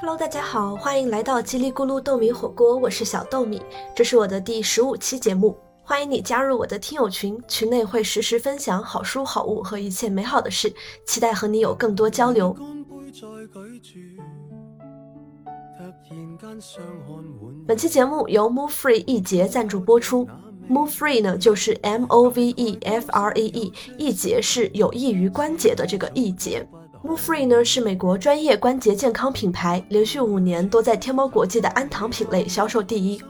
[0.00, 3.62] Hello，大家好，欢迎来到叽里咕噜豆米火锅，我是小豆米，
[3.94, 10.72] 这是我的第十五期节目，欢迎你加入我的听友群，群内会实时分享好书好物和一切美好的事，
[11.06, 12.54] 期待和你有更多交流。
[17.66, 20.28] 本期节目由 Move Free 一节赞助播出
[20.68, 26.66] ，Move Free 呢就是 M O V E F R E E，一节是有益于关节的这个一节。
[27.04, 33.22] Move Free 呢是美国专业关节健康品牌，连续五年都在天猫国际的氨糖品类销售第一。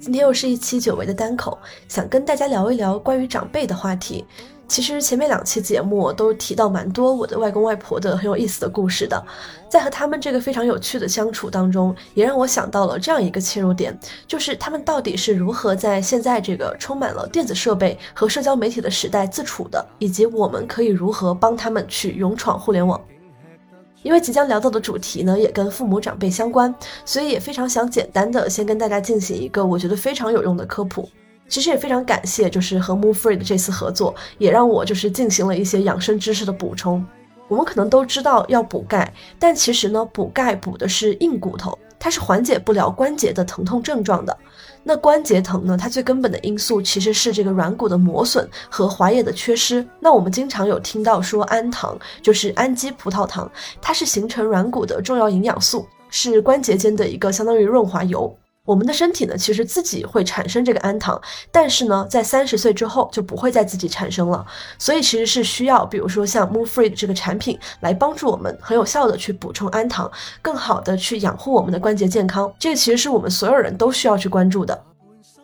[0.00, 4.24] 今天又是一期久违的单口，想跟大家聊一聊关于长辈的话题。
[4.68, 9.24] 其实前面两期节目都提到蛮多我的外公外婆的很有意思的故事的，
[9.68, 23.00] 在和他们这个非常有趣的相处当中，也让我想到了这样一个切入点，就是他们到底是如何在现在这个充满了电子设备和社交媒体的时代自处的，以及我们可以如何帮他们去勇闯互联网。
[24.02, 26.72] 因为即将聊到的主题呢，也跟父母长辈相关，
[27.04, 31.08] 所以也非常想简单的先跟大家进行一个我觉得非常有用的科普。
[31.48, 37.04] 其实也非常感谢，就是和 Move Free 的这次合作，也让我就是进行了一些养生知识的补充。
[37.48, 44.36] 我们可能都知道要补钙，但其实呢，补钙补的是硬骨头，它是缓解不了关节的疼痛症状的。
[44.82, 49.86] 那关节疼呢，它最根本的因素其实是这个软骨的磨损和滑液的缺失。
[50.00, 53.48] 那我们经常有听到说氨糖，就是氨基葡萄糖，
[53.80, 58.36] 它是形成软骨的重要营养素，是关节间的一个相当于润滑油。
[58.66, 61.18] 我们的身体呢，其实自己会产生这个氨糖，
[61.50, 64.44] 但是呢，在三十岁之后就不会再自己产生了。
[64.78, 70.10] 所以其实是需要，比如说像 Move Free 这个产品来帮助我们很有效的去补充氨糖，
[70.42, 72.52] 更好的去养护我们的关节健康。
[72.58, 74.95] 这个其实是我们所有人都需要去关注的。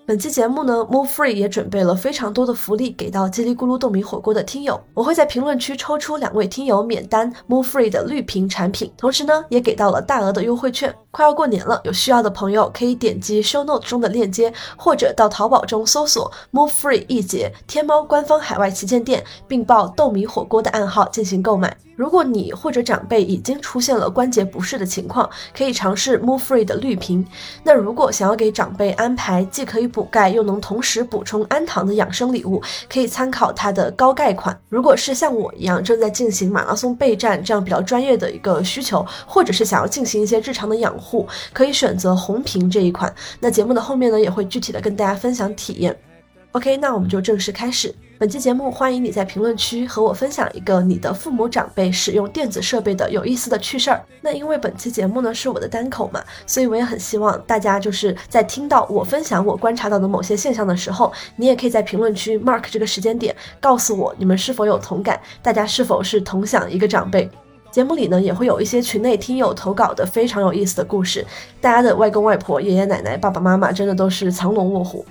[0.04, 10.92] 本期节目呢，Move Free 也准备了非常多的福利给到叽里咕噜豆米火锅的听友，我会在评论区抽出两位听友免单 Move Free 的绿屏产品，同时呢，也给到了大额的优惠券。
[11.12, 21.76] 快要过年了，有需要的朋友可以点击 Show Note 中的链接，或者到淘宝中搜索 Move Free 易捷天猫官方海外旗舰店，并报豆米火锅的暗号进行购买。
[21.94, 27.24] 如果你或者长辈已经出现了关节不适的情况，可以尝试 Move Free 的绿瓶。
[27.62, 34.58] 那如果想要给长辈安排既可以补钙又能同时补充氨糖的养生礼物，可以参考它的高钙款。
[34.68, 43.14] 如果是像我一样正在进行马拉松备战这样比较专业的一个需求，或者是想要进行一些日常的养护，可以选择红瓶这一款。
[43.38, 45.96] 那节目的后面呢，也会具体的跟大家分享体验。
[46.52, 48.70] OK，那我们就正式开始本期节目。
[48.70, 54.04] 欢迎你在评论区和我分享一个你的父母长辈使用电子设备的有意思的趣事儿。
[54.20, 67.26] 那因为本期节目呢是我的单口嘛，所以我也很希望大家就是在听到我分享我观察到的某些现象的时候，你也可以在评论区 mark 这个时间点，告诉我你们是否有同感，大家是否是同享一个长辈。
[67.70, 71.26] 节目里呢也会有一些群内听友投稿的非常有意思的故事，
[71.62, 75.02] 大家的外公外婆、爷爷奶奶、爸爸妈妈真的都是藏龙卧虎。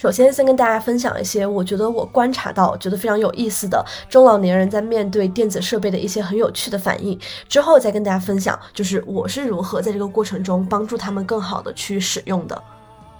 [0.00, 7.20] 首先，先跟大家分享一些我觉得我观察到、觉得非常有意思的中老年人在面对电子设备的一些很有趣的反应。
[7.50, 12.62] 之后再跟大家分享，就是我是如何在这个过程中帮助他们更好的去使用的。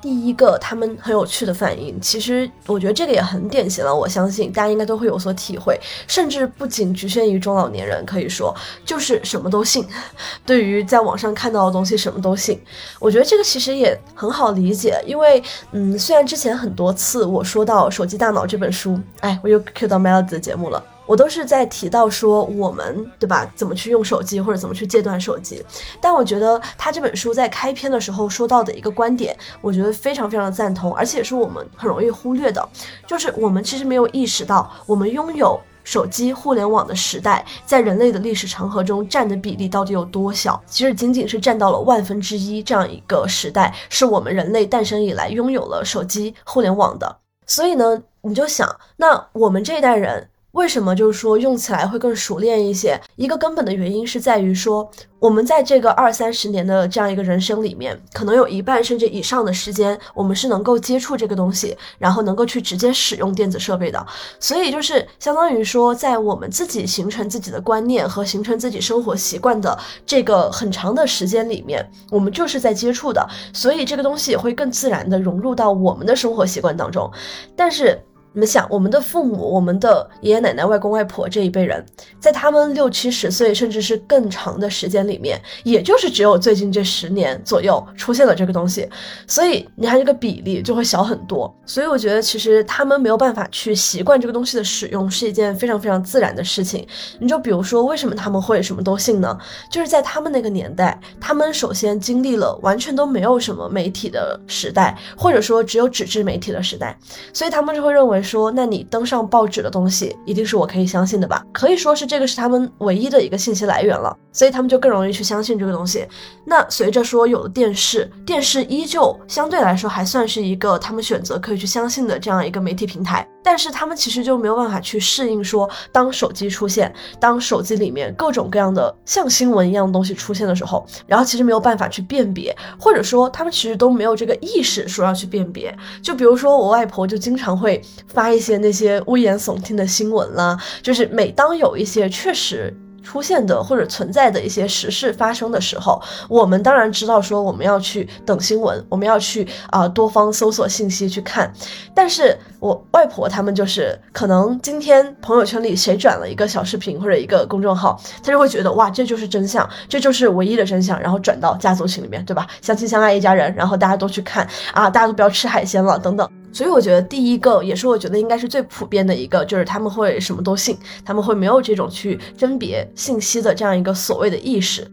[0.01, 3.95] 第一个，他们很有趣的反应，其实我觉得这个也很典型了。
[3.95, 5.79] 我相信大家应该都会有所体会，
[6.09, 9.87] 甚至不仅局限于中老年人，可以说就是什么都信。
[10.47, 12.59] 对于在网上看到的东西，什么都信。
[12.99, 20.83] 我觉得这个其实也很好理解，因为嗯，虽然之前很多次我说到《手机大脑》这本书，哎，我又 cue 到 Melody 的节目了。
[21.11, 25.61] 我都是在提到说我们对吧，怎么去用手机或者怎么去戒断手机。
[26.01, 32.65] 但我觉得他这本书在开篇的时候说到的一个观点，我觉得非常非常的赞同，而且是我们很容易忽略的，
[33.09, 40.63] 就是我们其实没有意识到，我们拥有手机互联网的时代，在人类的历史长河中占的比例到底有多小？
[40.65, 47.17] 其实仅仅是占到了万分之一这样一个时代，是我们人类诞生以来拥有了手机互联网的。
[47.49, 50.29] 所以呢，你就想，那我们这一代人。
[50.53, 53.01] 为什么就是说用起来会更熟练一些？
[53.17, 64.07] 一个根本的原因是在于说，我们在这个二三十年的这样一个人生里面，可能有一半甚至以上的时间，我们是能够接触这个东西，然后能够去直接使用电子设备的。
[64.41, 73.25] 所以就是相当于说，在我们自己形成自己的观念和形成自己生活习惯的这个很长的时间里面，我们就是在接触的，
[73.55, 77.09] 所以这个东西也会更自然的融入到我们的生活习惯当中。
[77.55, 77.97] 但是。
[78.33, 81.85] 你们想，我们的父母、我们的爷爷奶奶、外公外婆这一辈人，
[82.21, 88.89] 在他们六七十岁甚至是更长的时间里面，也就是只有最近这十年左右出现了这个东西，
[89.27, 91.53] 所以你看这个比例就会小很多。
[91.67, 96.87] 所以我觉得其实他们没有办法去习惯这个东西的使用，是一件非常非常自然的事情。
[97.19, 99.37] 你就比如说，为什么他们会什么都信呢？
[99.73, 106.97] 就是在他们那个年代，他们首先经历了完全都没有什么媒体的时代，或者说只有纸质媒体的时代，
[107.33, 108.20] 所以他们就会认为。
[108.23, 111.45] 说，那你登上报纸的东西，一定是我可以相信的吧？
[111.53, 116.07] 可以说是这个是他们唯一的一个信息来源了，所以他们就更容易去相信这个东西。
[116.45, 123.27] 那随着说有了电视，电视依旧相对来说还算是一个他们选择可以去相信的这样一个媒体平台。
[123.43, 135.75] 但是他们其实就没有办法去适应，说当手机出现，当手机里面各种各样的像新闻一样的东西出现的时候，然后其实没有办法去辨别，或者说他们其实都没有这个意识说要去辨别。
[136.03, 137.81] 就比如说我外婆就经常会
[138.13, 142.75] 发一些那些危言耸听的新闻啦，就是每当有一些确实。
[143.03, 151.51] 出现的或者存在的一些时事发生的时候，我们当然知道说我们要去等新闻，我们要去啊多方搜索信息去看。
[151.95, 162.47] 但是我外婆他们就是可能今天朋友圈里谁转了一个小视频或者一个公众号，他就会觉得哇这就是真相，这就是唯一的真相，然后转到家族群里面，对吧？
[162.61, 166.40] 相亲相爱一家人，然后大家都去看啊，大家都不要吃海鲜了等等。
[166.53, 174.87] 所以我觉得第一个也是我觉得应该是最普遍的一个，就是他们会什么都信，他们会没有这种去甄别信息的这样一个所谓的意识。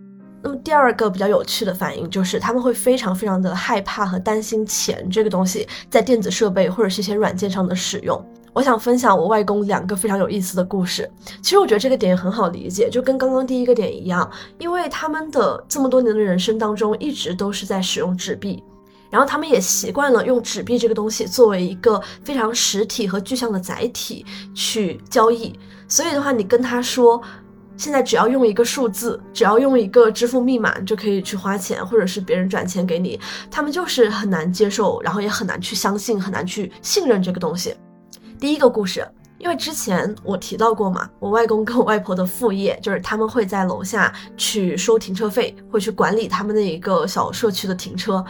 [0.43, 8.23] 那么第二个比较有趣的反应就是他们会非常非常的害怕和担心钱这个东西在电子设备或者是一些软件上的使用。
[8.53, 11.09] 我想分享我外公两个非常有意思的故事。
[11.41, 18.63] 其实我觉得这个点也很好理解，就跟刚刚第一个点一样，因为他们的这么多年的人生当中一直都是在使用纸币。
[19.09, 25.57] 然后他们也习惯了用纸币这个东西作为一个非常实体和具象的载体去交易，
[25.87, 27.21] 所以的话，你跟他说，
[27.77, 33.19] 现在只要用一个数字，只要用一个支付密码就可以去花钱，或者是别人转钱给你，
[33.49, 37.75] 他们就是很难接受，然后也很难去相信，很难去信任这个东西。
[38.39, 39.07] 第一个故事。
[39.39, 48.23] 因为之前我提到过嘛，我外公跟我外婆的副业就是他们会在楼下去收停车费，会去管理他们那一个小社区的停车。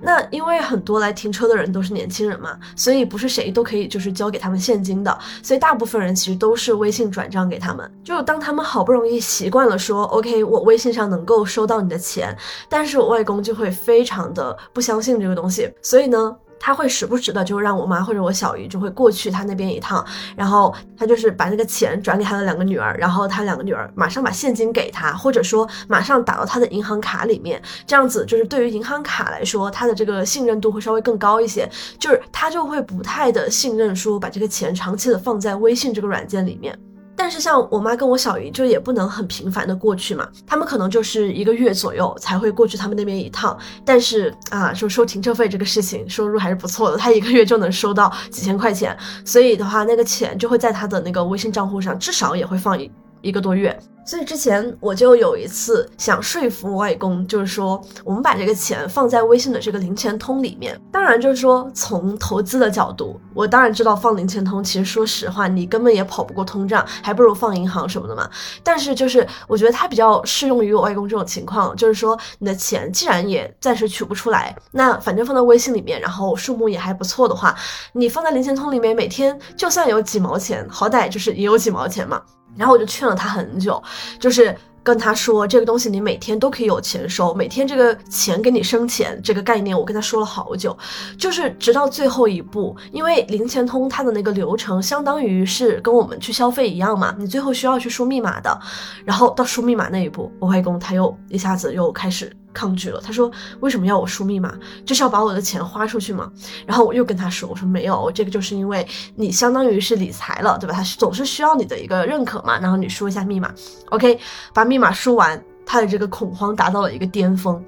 [0.00, 7.90] 那因为很多来停车的人都是年轻人嘛，所以不是谁都可以就是交给他们现金的，所以大部分人其实都是微信转账给他们。
[8.02, 12.36] 就当他们好不容易习惯了说 OK，我微信上能够收到你的钱，
[12.68, 16.36] 但是我外公就会非常的不相信这个东西，所以呢。
[16.64, 20.02] 他会时不时的就让我妈或者我小姨就会过去他那边一趟，
[20.34, 31.68] 然后他就是把那个钱转给他的两个女儿，然后他两个女儿马上把现金给他，或者说马上打到他的银行卡里面，这样子就是对于银行卡来说，他的这个信任度会稍微更高一些，
[31.98, 36.74] 就是他就会不太的信任说把这个钱长期的放在微信这个软件里面。
[37.16, 43.56] 但是像我妈跟我小姨就也不能很频繁的过去嘛，他们可能就是一个月左右才会过去他们那边一趟。
[43.84, 52.90] 但是啊，就收停车费这个事情收入还是不错的，他一个月就能收到几千块钱，所以的话那个钱就会在他的那个微信账户上，至少也会放一
[53.24, 53.76] 一个多月。
[54.06, 60.78] 所以之前我就有一次想说服我外公，就是说我们把这个钱放在微信的这个零钱通里面。
[60.92, 68.28] 当然，就是说从投资的角度，我当然知道放零钱通，其实说实话，你根本也跑不过通胀，还不如放银行什么的嘛。
[68.62, 77.56] 但是就是我觉得它比较适用于我外公这种情况，就是说你的钱既然也暂时取不出来，那反正放在微信里面，然后数目也还不错的话，
[77.94, 82.20] 你放在零钱通里面，每天就算有几毛钱，好歹就是也有几毛钱嘛。
[82.56, 83.82] 然后我就劝了他很久，
[84.18, 90.76] 就是跟他说这个东西你每天都可以有钱收，每天这个钱给你生钱这个概念，我跟他说了好久，
[91.18, 98.60] 就是直到最后一步，因为零钱通它的那个流程相当于是跟我们去消费一样嘛，你最后需要去输密码的，
[99.04, 102.30] 然后到输密码那一步，我外公他又一下子又开始。
[102.54, 103.30] 抗拒了，他说
[103.60, 104.56] ：“为什么要我输密码？
[104.86, 106.30] 就是要把我的钱花出去吗？”
[106.64, 110.74] 然后我又跟他说：“我说没有，这个就是因为你相当于是理财了，对吧？
[110.74, 112.58] 他总是需要你的一个认可嘛。
[112.58, 113.52] 然后你输一下密码
[113.90, 114.18] ，OK，
[114.54, 117.62] 把密码输完，他的这个恐慌达到了一个巅峰。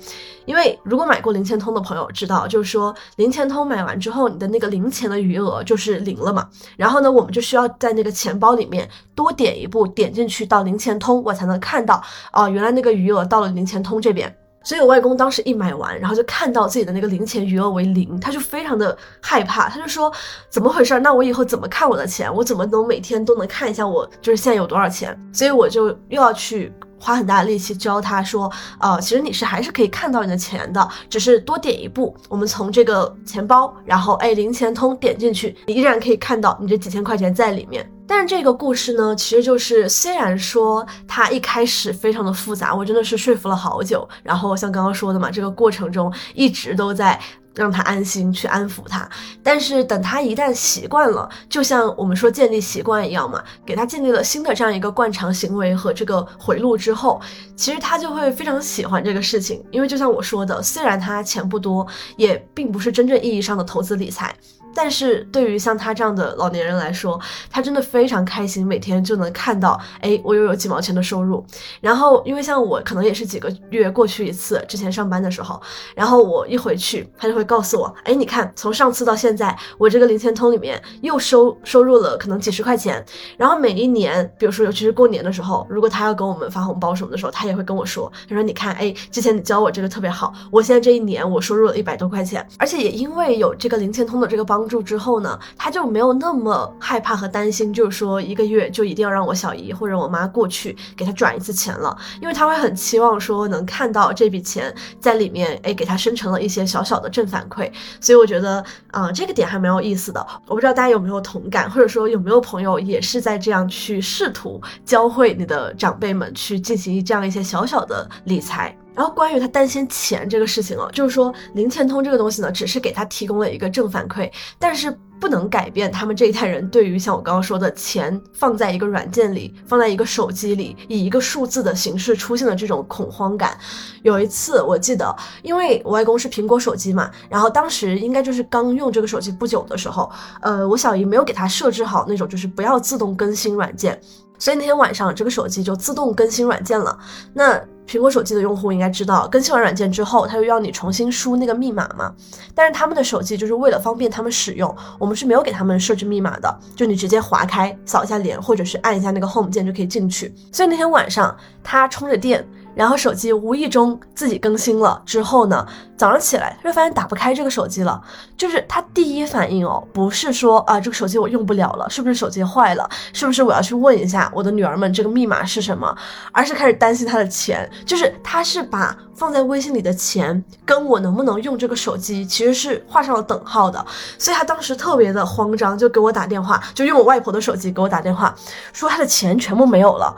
[0.44, 6.48] 因为如果买过零钱通的朋友知道，就是说零钱通买完之后，你的那个零钱的余额就是零了嘛。
[6.76, 12.00] 然后呢，我们就需要在那个钱包里面多点一步，点进去到零钱通，我才能看到
[12.32, 14.32] 哦，原来那个余额到了零钱通这边。”
[14.66, 20.12] 所以我外公当时一买完，然后就看到自己的那个零钱余额为零，他就非常的害怕，他就说
[20.50, 20.98] 怎么回事？
[20.98, 22.34] 那我以后怎么看我的钱？
[22.34, 25.16] 我怎么能每天都能看一下我就是现在有多少钱？
[25.32, 26.72] 所以我就又要去。
[26.98, 37.86] 花很大的力气教他说，呃，其实你是还是可以看到你的钱的，只是多点一步，我们从这个钱包，然后哎，零钱通点进去，你依然可以看到你这几千块钱在里面。
[38.06, 47.18] 但是这个故事呢，其实就是虽然说它一开始非常的复杂，我真的是说服了好久，然后像刚刚说的嘛，这个过程中一直都在。
[47.56, 49.08] 让他安心去安抚他，
[49.42, 57.18] 但是等他一旦习惯了，就像我们说建立习惯一样嘛，给他建立了新的这样一个惯常行为和这个回路之后，
[57.56, 61.86] 其实他就会非常喜欢这个事情，因为就像我说的，虽然他钱不多，
[62.18, 64.36] 也并不是真正意义上的投资理财。
[64.76, 67.18] 但是对于像他这样的老年人来说，
[67.50, 71.42] 他真的非常开心，每天就能看到，哎，我又有几毛钱的收入。
[71.80, 75.58] 然后，因为像我可能也是几个月过去一次，之前上班的时候，
[75.94, 83.02] 然后我一回去，他就会告诉我，哎，你看，从上次到现在，我这个零钱通里面又收收入了可能几十块钱。
[83.38, 94.65] 然后每一年，比如说尤其是过年的时候，如果他要给我们发红包什么的时候，他也会跟我说，他说你看，哎，之前你教我这个特别好，我现在这一年我收入了一百多块钱，而且也因为有这个零钱通的这个帮。
[94.66, 107.70] 助之后呢，他就没有那么害怕和担心，就是说一个月就一定要让我小姨或者我妈过去给他转一次钱了，因为他会很期望说能看到这笔钱在里面，哎，给他生成了一些小小的正反馈。
[108.00, 110.26] 所以我觉得啊，这个点还蛮有意思的。
[110.46, 118.76] 我不知道大家有没有同感，或者说有没有朋友也是在这样去试图教会你的长辈们去进行这样一些小小的理财。
[118.96, 133.56] 然后关于他担心钱这个事情啊，就是说零钱通这个东西呢，只是给他提供了一个正反馈，但是不能改变他们这一代人对于像我刚刚说的钱放在一个软件里，放在一个手机里，以一个数字的形式出现的这种恐慌感。
[134.02, 140.10] 有一次我记得，因为我外公是苹果手机嘛，然后当时应该就是刚用这个手机不久的时候，
[140.40, 143.98] 呃，我小姨没有给他设置好那种就是不要自动更新软件，
[144.38, 146.98] 所以那天晚上这个手机就自动更新软件了。
[147.32, 152.12] 那苹果手机的用户应该知道，更新完软件之后，它又要你重新输那个密码嘛。
[152.54, 160.34] 但是他们的手机就是为了方便他们使用，我们是没有给他们设置密码的，就你直接划开，扫一下脸，或者是按一下那个 Home 键就可以进去。
[160.50, 162.46] 所以那天晚上，他充着电。
[162.76, 165.66] 然后手机无意中自己更新了之后呢，
[165.96, 168.00] 早上起来就发现打不开这个手机了。
[168.36, 175.96] 就是他第一反应哦，不是说啊这个手机我用不了了，是不是手机坏了，是不是我要去问一下我的女儿们这个密码是什么，
[176.32, 177.68] 而是开始担心他的钱。
[177.86, 183.82] 就是他是把放在微信里的钱跟我能不能用这个手机其实是画上了等号的，
[184.18, 188.34] 所以他当时特别的慌张，就给我打电话，就用我外婆的手机给我打电话，
[188.74, 190.14] 说他的钱全部没有了。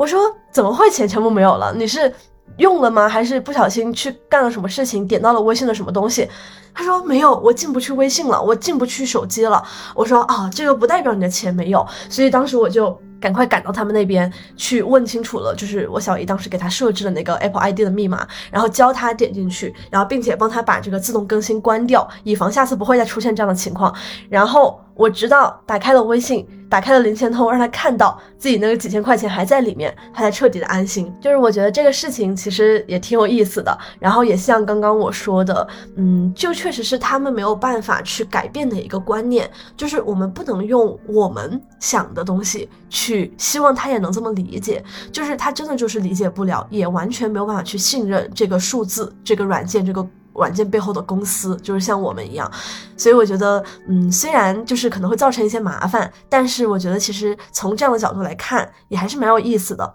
[0.00, 1.74] 我说怎么会钱全部没有了？
[1.74, 2.10] 你是
[2.56, 3.06] 用了吗？
[3.06, 6.26] 还是不小心去干了什么事情，点到了微信的什么东西？
[6.72, 9.62] 他说没有，我进不去微信了，我进不去手机了。
[9.94, 11.86] 我说啊，这个不代表你的钱没有。
[12.08, 23.94] 所以当时我就赶快赶到他们那边去问清楚了，就是我小姨当时给他设置的那个 Apple ID 的密码，然后教他点进去，然后并且帮他把这个自动更新关掉，以防下次不会再出现这样的情况。
[24.28, 26.46] 然后我直到打开了微信。
[26.70, 31.12] 打开了零钱通，让他看到自己那个几千块钱还在里面，他才彻底的安心。
[31.20, 50.06] 就是我觉得这个事情其实也挺有意思的，然后也像刚刚我说的，嗯，就确实是他们没有办法去改变的一个观念，就是我们不能用我们想的东西去去希望他也能这么理解，就是他真的就是理解不了，也完全没有办法去信任这个数字、这个软件、这个。
[50.32, 52.50] 软件背后的公司就是像我们一样，
[52.96, 59.92] 所以我觉得，嗯，虽然就是可能会造成一些麻烦，但是我觉得其实从这样的角度来看，也还是蛮有意思的。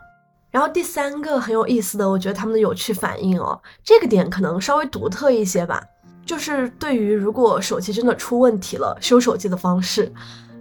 [0.51, 5.81] 然后第三个很有意思的，我觉得他们的有趣反应哦，这个点可能稍微独特一些吧，
[6.25, 10.11] 就是对于如果手机真的出问题了，修手机的方式。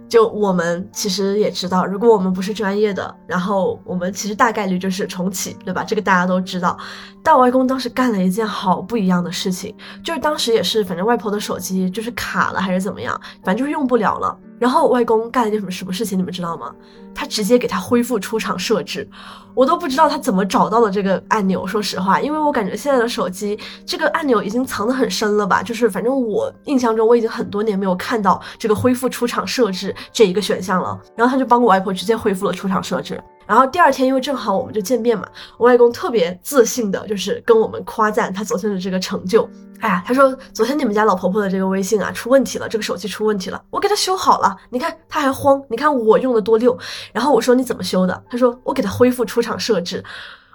[0.07, 5.83] 就我们其实也知道，如果我们不是专业的，然后我们其实大概率就是重启，对吧？
[5.83, 6.77] 这个大家都知道。
[7.23, 14.37] 但我外公当时干了一件好不一样的事情，就是当时也是，反正外婆的手机就是卡了还是怎么样，反正就是用不了了。
[14.65, 16.73] 然后外公干了一件什么什么事情，你们知道吗？
[17.13, 19.07] 他直接给他恢复出厂设置，
[19.53, 21.67] 我都不知道他怎么找到了这个按钮。
[21.67, 25.61] 说实话，因为我感觉现在的手机这个按钮已经藏得很深了吧？
[25.61, 30.99] 就是反正我印象中，我已经很多年没有看到这个恢复出厂设置这一个选项了。
[31.15, 33.23] 然后他就帮我外婆直接恢复了出厂设置。
[33.47, 39.49] 然后第二天，因为正好我们就见面嘛，我外公特别自信的，就是跟我们夸赞他昨天的这个成就。
[39.79, 44.55] 哎呀，他说昨天你们家老婆婆的这个微信啊出问题了，这个手机出问题了，我给他修好了。
[44.69, 46.75] 你看他还慌，你看我用的多溜。
[47.13, 48.23] 然后我说你怎么修的？
[48.29, 50.03] 他说我给他恢复出厂设置。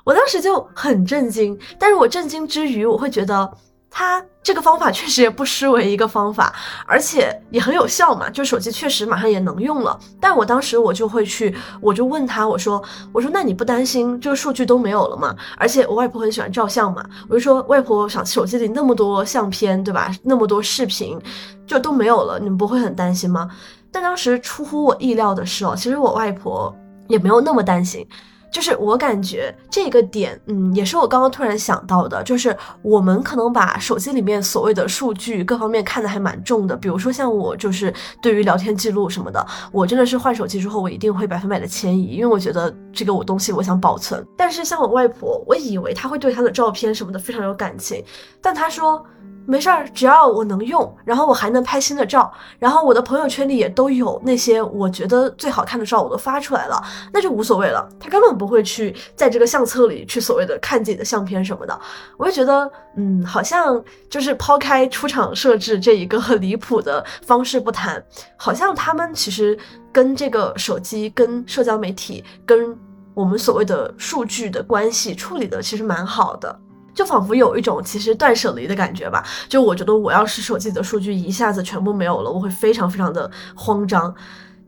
[0.03, 3.51] 我当时就很震惊，但是我震惊之余，我会觉得。
[3.91, 6.55] 它这个方法确实也不失为一个方法，
[6.87, 8.31] 而且也很有效嘛。
[8.31, 9.99] 就手机确实马上也能用了。
[10.21, 12.83] 但我当时我就会去，我就问他，我说，
[13.13, 15.35] 我说那你不担心这个数据都没有了吗？
[15.59, 20.15] 而且我外婆很喜欢照相嘛，我就说外婆想手机里那么多相片，对吧？
[20.23, 21.19] 那么多视频，
[21.67, 23.51] 就都没有了，你们不会很担心吗？
[23.93, 26.73] 但当时出乎我意料的是哦，其实我外婆
[27.09, 28.07] 也没有那么担心。
[28.51, 44.27] 就是我感觉这个点，嗯，也是我刚刚突然想到的，就是我们可能把手机里面所谓的数据各方面看得还蛮重的，比如说像我就是对于聊天记录什么的，我真的是换手机之后，我一定会百分百的迁移，因为我觉得这个我东西我想保存。
[44.37, 48.05] 但是像我外婆，我以为她会对她的照片什么的非常有感情，
[48.41, 49.05] 但她说。
[49.51, 56.81] 没事儿，只要我能用，然后我还能拍新的照，然后我的朋友圈里也都有那些我觉得最好看的照，我都发出来了，
[57.13, 57.89] 那就无所谓了。
[57.99, 61.81] 他根本不会去在这个相册里去所谓的看自己的相片什么的。
[62.17, 68.01] 我就觉得，嗯，好像就是抛开出厂设置这一个很离谱的方式不谈，
[68.37, 69.59] 好像他们其实
[69.93, 72.79] 跟这个手机、跟社交媒体、跟
[73.15, 76.57] 我们所谓的数据的关系处理的其实蛮好的。
[76.95, 79.25] 就仿佛有一种其实断舍离的感觉吧。
[79.49, 84.15] 就我觉得，我要是手机里的数据一下子全部没有了，我会非常非常的慌张。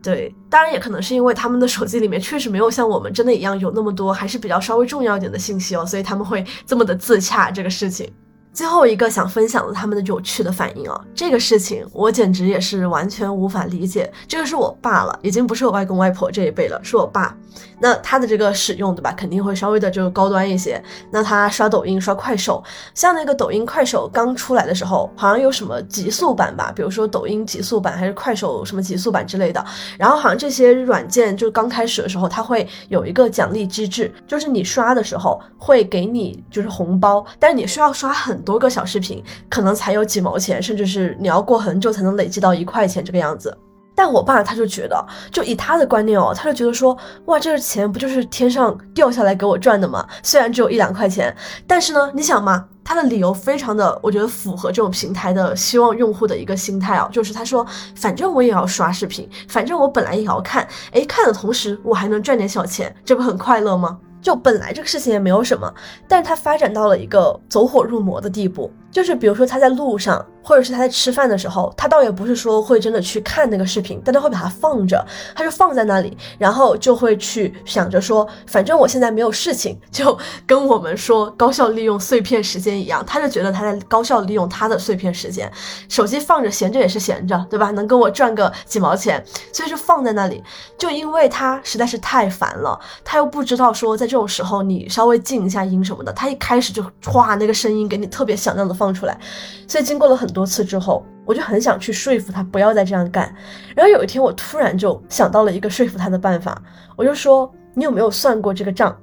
[0.01, 8.11] 对，当然也可能是因为他们的手机里面确实没有像我们真的一样有那么多还是比较稍微重要一点的信息哦，所以他们会这么的自洽这个事情。
[8.53, 14.11] 最后一个想分享的他们的有趣的反应啊，这个事情我简直也是完全无法理解。
[14.27, 17.35] 这个是我爸了，已经不是我外公外婆这一辈了，是我爸。
[17.79, 19.11] 那他的这个使用，对吧？
[19.11, 20.81] 肯定会稍微的就高端一些。
[21.11, 26.71] 那他刷抖音、刷快手，像那个抖音、快手刚出来的时候，好像有什么极速版吧？
[26.75, 29.63] 比如说抖音极速版，还是快手什么极速版之类的。
[29.97, 43.57] 然后好像这些软件就刚开始的时候，它会有一个奖励机制，就是你刷的时候会给你就是红包，但是你需要刷很多个小视频，可能才有几毛钱，甚至是你要过很久才能累积到一块钱这个样子。
[43.95, 50.03] 但我爸他就觉得，就以他的观念哦，他就觉得说，哇，这个钱不就是天上掉下来给我赚的吗？
[50.23, 51.35] 虽然只有一两块钱，
[51.67, 57.63] 但是呢，你想嘛，他的理由非常的，我觉得符合这种平台的希望用户的一个心态哦，就是他说，
[57.95, 63.99] 反正我也要刷视频，反正我本来也要看，哎，看的同时我还能赚点小钱，这不很快乐吗？
[64.23, 65.71] 就本来这个事情也没有什么，
[66.07, 68.71] 但是它发展到了一个走火入魔的地步。
[68.93, 75.03] 就是比如说他在路上，或者是他在吃饭的时候，他倒也不是说会真的去看那个视频，但他会把它放着，
[75.35, 80.15] 他就放在那里，然后就会去想着说，反正我现在没有事情， 就
[80.45, 85.51] 跟我们说高效利用碎片时间一样，他就觉得他在高效利用他的碎片时间，
[85.89, 87.71] 手机放着闲着也是闲着，对吧？
[87.71, 90.43] 能跟我赚个几毛钱，所以就放在那里。
[90.77, 98.82] 就因为他实在是太烦了，他又不知道说在这种时候你稍微静一下音什么的，他一开始就哗那个声音给你特别响亮的放。
[98.83, 99.17] 放出来，
[99.65, 103.33] 所以经过了很多次之后，我就很想去说服他不要再这样干。
[103.73, 106.61] 然后有一天，我突然就想到了一个说服他的办法，
[106.97, 108.93] 我就说：“你有没有算过这个账？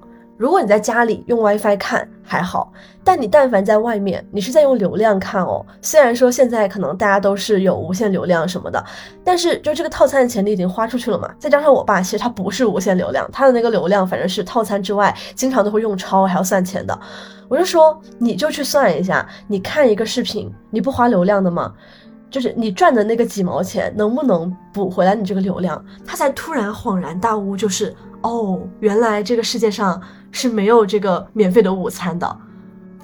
[0.41, 2.73] 如果你在家里用 WiFi 看还好，
[3.05, 5.63] 但你但凡在外面，你是在用流量看哦。
[5.83, 8.83] 虽然说现在可能大家都是有无限流量什么的，
[9.23, 11.31] 但是就这个套餐的钱你已经花出去了嘛。
[11.39, 16.99] 再加上我爸其实他不是无限流量，他的那个流量反正是套餐之外，经常都会用超，还要算钱的。”
[17.47, 21.75] 我就说，你就去算一下，你看一个视频，你不花流量的吗？
[22.31, 25.85] 就是你赚的那个几毛钱，能不能补回来你这个流量？
[26.07, 30.01] 他才突然恍然大悟，就是哦，原来这个世界上
[30.33, 32.37] 是没有这个免费的午餐的。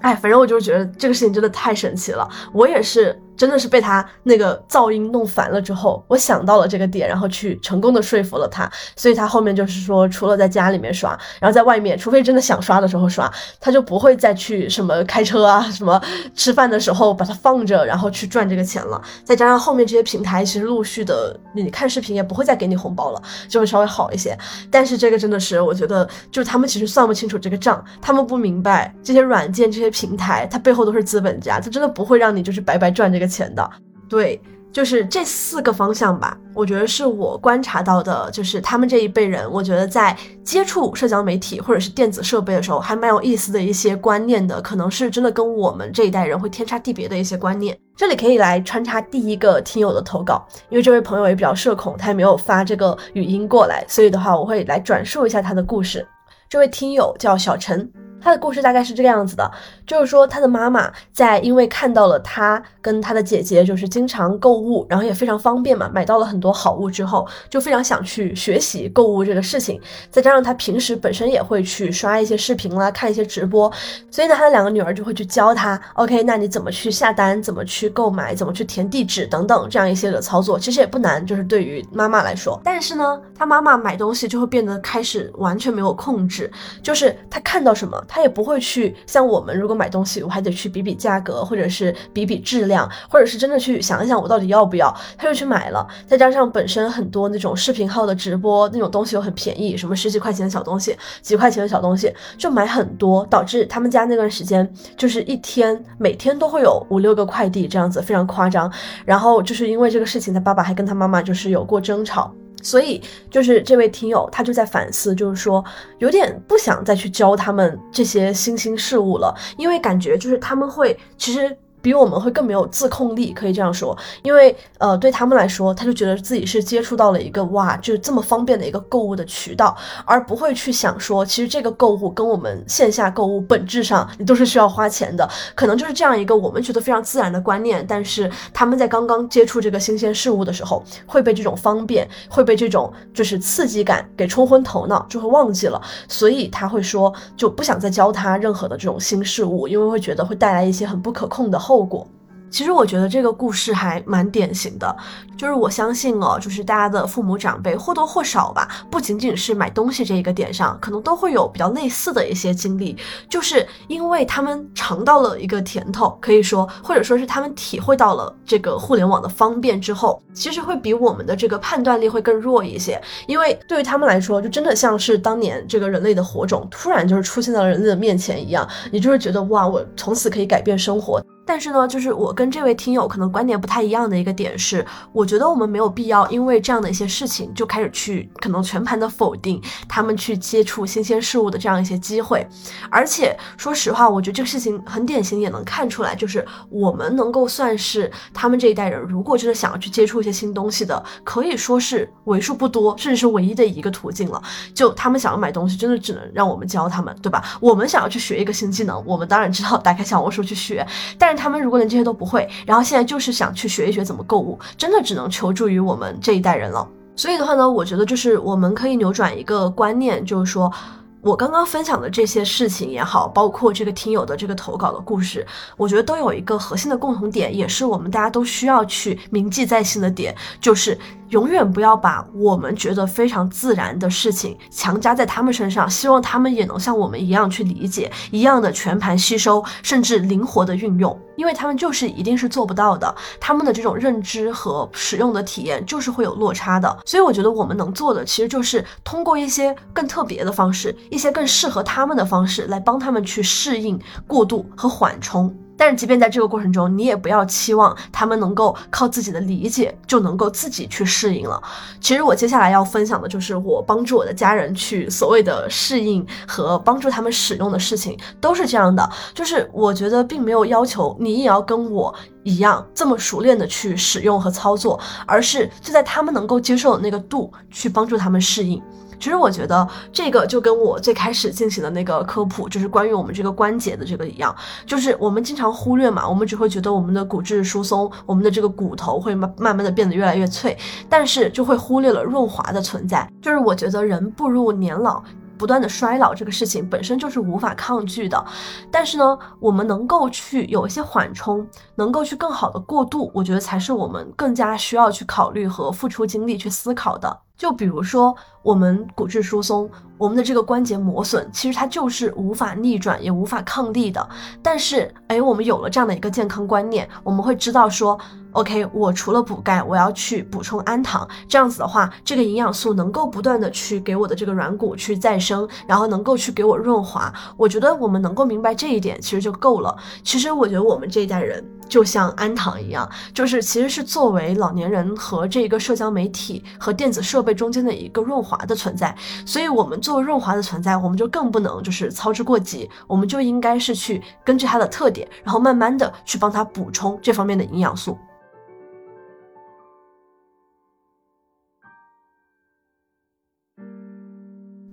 [0.01, 3.21] 哎，反正我就觉得这个事情真的太神奇了，我也是。
[3.37, 8.71] 真的是被他那个噪音弄烦了之后，我想到了这个点，然后去成功的说服了他。
[8.97, 16.01] 所以他后面就是说，除了在家里面刷，然后在外面，除非真的想刷的时候刷，他就不会再去什么开车啊，什么
[16.35, 19.01] 吃饭的时候把它放着，然后去赚这个钱了。
[19.23, 24.37] 再加上后面这些平台其实陆续的，你看视频也不会再给你红包了，就会稍微好一些。
[24.71, 33.26] 但是这个真的是，我觉得就是他们其实算不清楚这个账，他们不明白这些软件、这些平台，它背后都是资本家，它真的不会让你就是白白赚这个。
[33.27, 33.71] 钱的，
[34.09, 34.41] 对，
[34.73, 36.37] 就是这四个方向吧。
[36.55, 47.77] 我觉得是我观察到的，就是他们这一辈人，我觉得在接触社交媒体或者是电子设备的时候，还蛮有意思的一些观念的，可能是真的跟我们这一代人会天差地别的一些观念。
[47.97, 56.07] 这里可以来穿插第一个听友的投稿，因为这位朋友也比较社恐，他也没有发这个语音过来，所以的话，我会来转述一下他的故事。
[56.49, 57.91] 这位听友叫小陈。
[58.19, 59.49] 他的故事大概是这个样子的，
[59.87, 69.81] 就是说他的妈妈在因为看到了他跟他的姐姐就是经常购物，然后也非常方便嘛，买到了很多好物之后，就非常想去学习购物这个事情。
[70.11, 73.73] 再加上他平时本身也会去刷一些视频啦，看一些直播，
[74.11, 75.81] 所以呢，他的两个女儿就会去教他。
[75.95, 77.41] OK，那你怎么去下单？
[77.43, 78.35] 怎么去购买？
[78.35, 82.61] 怎么去填地址等等这样一些的操作，其实也不难，就是对于妈妈来说。
[82.65, 86.51] 但是呢，他妈妈买东西就会变得开始完全没有控制，
[86.83, 87.97] 就是他看到什么。
[88.09, 95.87] 他也不会去像我们，如果买东西，我还得去比比价格，或者是比比质量，或者是真的去想一想我到底要不要，他就去买了。
[96.07, 108.73] 再加上本身很多那种视频号的直播那种东西又很便宜，什么十几块钱的小东西，几块钱的小东西就买很多，导致他们家那段时间就是一天每天都会有五六个快递这样子，非常夸张。
[109.05, 112.33] 然后就是因为这个事情，他爸爸还跟他妈妈就是有过争吵。
[112.63, 115.65] 所以，就是这位听友，他就在反思，就是说，
[115.99, 121.57] 有点不想再去教他们这些新兴事物了，因为感觉就是他们会，其实。
[121.87, 151.76] 比我们会更没有自控力，可以这样说，因为呃，对他们来说，他就觉得自己是接触到了一个哇，就这么方便的一个购物的渠道，而不会去想说，其实这个购物跟我们线下购物本质上你都是需要花钱的，可能就是这样一个我们觉得非常自然的观念，但是他们在刚刚接触这个新鲜事物的时候，会被这种方便，会被这种就是刺激感给冲昏头脑，就会忘记了，所以他会说就不想再教他任何的这种新事物，因为会觉得会带来一些很不可控的后。
[151.77, 152.09] 后果，
[152.51, 154.97] 其实我觉得这个故事还蛮典型的，
[155.37, 162.97] 就是我相信哦，就是大家的父母长辈或多或少吧，不仅仅是买东西这一个点上，可能都会有比较类似的一些经历，
[163.29, 181.21] 就是因为他们尝到了一个甜头，可以说，或者说是他们体会到了这个互联网的方便之后，其实会比我们的这个判断力会更弱一些，因为对于他们来说，就真的像是当年这个人类的火种突然就是出现在了人类的面前一样，你就是觉得哇，我从此可以改变生活。
[181.47, 192.47] 但是呢，就是我跟这位听友可能观点不太一样的一个点是，我觉得我们没有必要因为这样的一些事情就开始去可能全盘的否定他们去接触新鲜事物的这样一些机会。
[192.91, 204.43] 而且说实话，我觉得这个事情很典型，也能看出来，就是我们能够算是他们这一代人，如果真的想要去接触一些新东西的，可以说是为数不多，甚至是唯一的一个途径了。
[204.75, 207.43] 就他们想要买东西，真的只能让我们教他们，对吧？
[207.61, 210.85] 我们想要去学一个新技能，我们当然知道打开小红书去学，
[211.19, 216.89] 但他们如果连这些都不会，然后现在就是想去学一学怎么购物，真的只能求助于我们这一代人了。
[217.15, 220.73] 所以的话呢，我觉得就是我们可以扭转一个观念，就是说
[221.21, 225.47] 我刚刚分享的这些事情也好，包括这个听友的这个投稿的故事，
[225.77, 230.97] 我觉得都有一个核心的共同点，也是我们大家都需要去铭记在心的点，就是。
[231.31, 246.97] 永远不要把我们觉得非常自然的事情强加在他们身上，希望他们也能像我们一样去理解，一样的全盘吸收，甚至灵活的运用，因为他们就是一定是做不到的，他们的这种认知和使用的体验就是会有落差的。
[247.05, 255.55] 所以我觉得我们能做的，其实就是通过一些更特别的方式，一些更适合他们的方式，来帮他们去适应、过渡和缓冲。
[255.77, 261.63] 但是，即便在这个过程中，你也不要期望他们能够靠自己的理解就能够自己去适应了。
[262.01, 269.09] 其实，我接下来要分享的就是我帮助我的家人去所谓的适应和帮助他们使用的事情，都是这样的。
[269.35, 278.83] 就是我觉得并没有要求你也要跟我一样这么熟练的去使用和操作，而是就在他们能够接受的那个度去帮助他们适应。
[279.19, 284.55] 其实我觉得这个就跟我最开始进行的那个科普，就是关于我们这个关节的这个一样，
[284.87, 290.77] 就是我们经常忽略嘛，我们只会觉得我们的骨质疏松，我们的这个骨头会慢慢慢的变得越来越脆，
[291.09, 293.31] 但是就会忽略了润滑的存在。
[293.41, 295.23] 就是我觉得人步入年老。
[295.59, 298.45] 不断的衰老这个事情本身就是无法抗拒的，
[298.91, 307.41] 但是呢，我们能够去有一些缓冲，能够去更好的过渡，我觉得才是我们更加需要去考虑和付出精力去思考的。
[307.57, 314.29] 就比如说我们骨质疏松，我们的这个关节磨损，其实它就是无法逆转也无法抗力的。
[314.61, 318.19] 但是，哎，我们有了这样的一个健康观念，我们会知道说。
[318.53, 321.29] OK，我除了补钙，我要去补充氨糖。
[321.47, 327.31] 这样子的话，这个营养素能够不断的去给我的这个软骨去再生，然后能够去给我润滑。
[327.59, 329.95] 我觉得我们能够明白这一点，其实就够了。
[330.25, 339.15] 其实我觉得我们这一代人就像氨糖一样，就是其实是作为老年人和这个社交媒体和电子设备中间的一个润滑的存在。
[339.45, 342.89] 所以，我们作为润滑的存在，我们就更不能就是操之过急。
[343.07, 348.17] 我们就应该是去根据它的特点，然后慢慢的去帮它补充这方面的营养素。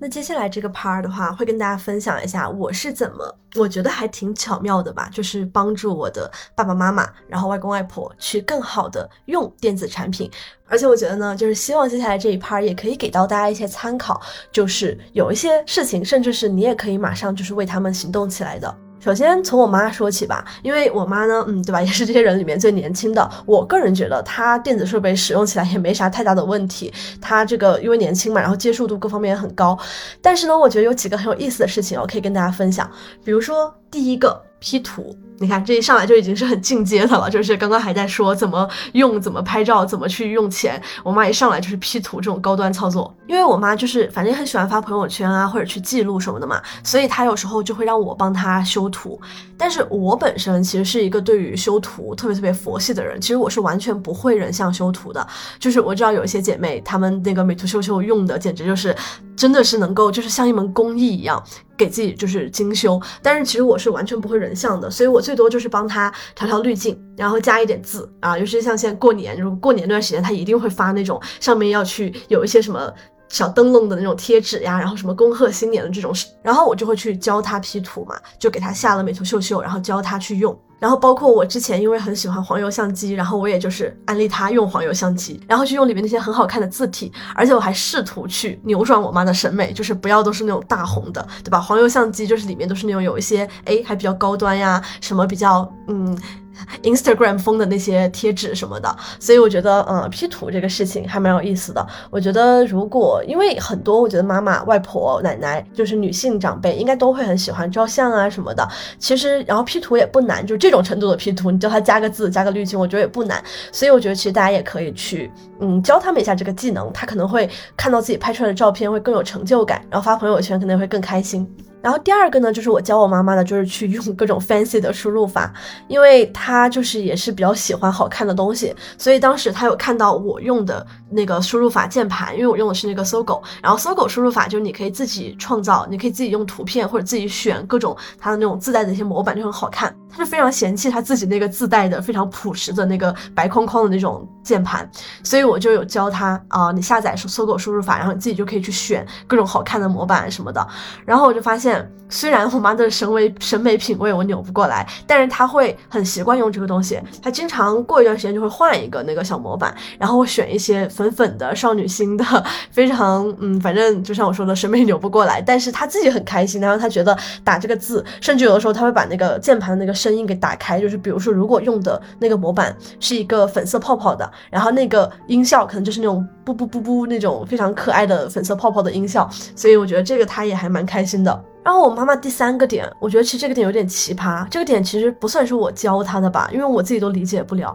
[0.03, 10.29] 那接下来这个 part 的话，会跟大家分享一下我是怎么，我觉得还挺巧妙的吧，就是帮助我的爸爸妈妈，然后外公外婆去更好的用电子产品。
[10.67, 18.75] 而且我觉得呢，就是希望接下来这一 part 也可以给到大家一些参考，就是有一些事情，甚至是你也可以马上就是为他们行动起来的。
[19.03, 23.29] 首先从我妈说起吧，因为我妈呢，嗯，对吧，也是这些人里面最年轻的。
[23.45, 26.93] 我个人觉得她电子设备使用起来也没啥太大的问题。
[27.19, 29.77] 她这个因为年轻嘛，然后接受度各方面也很高。
[30.21, 32.89] 但是呢，我觉得有几个很有意思的事情，我可以跟大家分享。
[33.25, 34.41] 比如说第一个。
[34.65, 43.13] P 图，你看这一上来就已经是很进阶的了，就是刚刚还在说怎么用、怎么拍照、怎么去用钱，我妈一上来就是 P 图这种高端操作。
[43.27, 49.19] 因为我妈就是反正很喜欢发朋友圈啊，或者去记录什么的嘛，所以她有时候就会让我帮她修图。
[49.57, 55.25] 但是我本身其实是一个对于修图特别特别佛系的人，其实我是完全不会人像修图的。
[55.59, 58.95] 就是我知道有一些姐妹她们那个美图秀秀用的简直就是
[59.35, 61.43] 真的是能够就是像一门工艺一样。
[61.75, 72.93] 给自己就是精修，但是其实我是完全不会人像的，所以我最多就是帮他调调滤镜，然后加一点字啊，尤其像现在过年，如果过年那段时间，他一定会发那种上面要去有一些什么
[73.33, 80.55] 小灯笼的那种贴纸呀，然后什么恭贺新年的这种，然后我就会去教他 P 图嘛，就给他下了美图秀秀，然后教他去用。
[80.77, 91.59] 然后包括我之前因为很喜欢黄油相机，然后我也就是安利他用黄油相机，然后去用里面那些很好看的字体，而且我还试图去扭转我妈的审美，就是不要都是那种大红的，对吧？
[91.59, 96.15] 黄油相机就是里面都是那种有一些哎还比较高端呀，什么比较嗯。
[96.83, 101.85] Instagram 风的那些贴纸什么的，所以我觉得，嗯，P 图这个事情还蛮有意思的。
[102.09, 108.67] 我觉得，如果因为很多，我觉得妈妈、外婆、奶奶，就是女性长辈，应该都会很喜欢照相啊什么的。
[108.99, 113.43] 其实，然后 P 图也不难，就这种程度的 P 图，你叫他加个字、加个滤镜，我觉得也不难。
[113.71, 121.47] 所以，我觉得其实大家也可以去，嗯，教他们一下这个技能，他可能会看到自己拍出来的照片会更有成就感，然后发朋友圈可能会更开心。
[121.83, 125.53] 然后第二个呢，就是我教我妈妈的，就是去用各种 fancy 的输入法，
[125.89, 139.93] 因为她就是也是比较喜欢好看的东西，所以当时她有看到我用的那个输入法键盘，因为我用的是那个搜狗，然后搜狗输入法就是你可以自己创造，你可以自己用图片或者自己选各种它的那种自带的一些模板，就很好看。
[140.09, 144.89] 她是非常嫌弃她自己那个自带的非常朴实的那个白框框的那种键盘，
[145.21, 150.65] 所以我就有教她啊，你下载搜狗输入法，然后你自己就可以去选各种好看的模板什么的，
[151.05, 151.72] 然后我就发现。
[152.09, 156.99] 虽然我妈的审美审美品味我扭不过来，但是她会很习惯用这个东西。
[157.23, 162.23] 她经常过一段时间就会换一个那个小模板，然后我选一些粉粉的少女心的，
[162.69, 165.41] 非常嗯，反正就像我说的，审美扭不过来。
[165.41, 181.43] 但是她自己很开心，然后她觉得打这个字，甚至有的时候她会把那个键盘的那个声音给打开，就是比如说如果用的那个模板是一个粉色泡泡的，然后那个音效可能就是那种不不不不那种非常可爱的粉色泡泡的音效，所以我觉得这个他也还蛮开心的。
[181.63, 184.45] 然后我妈妈第三个点，我觉得其实这个点有点奇葩。
[184.49, 187.73] 这个点其实不算是我教她的吧，因为我自己都理解不了。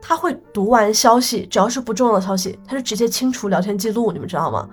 [0.00, 4.68] 她会读完消息，只要是不重要的消息，她就直接清除聊天记录，你们知道吗？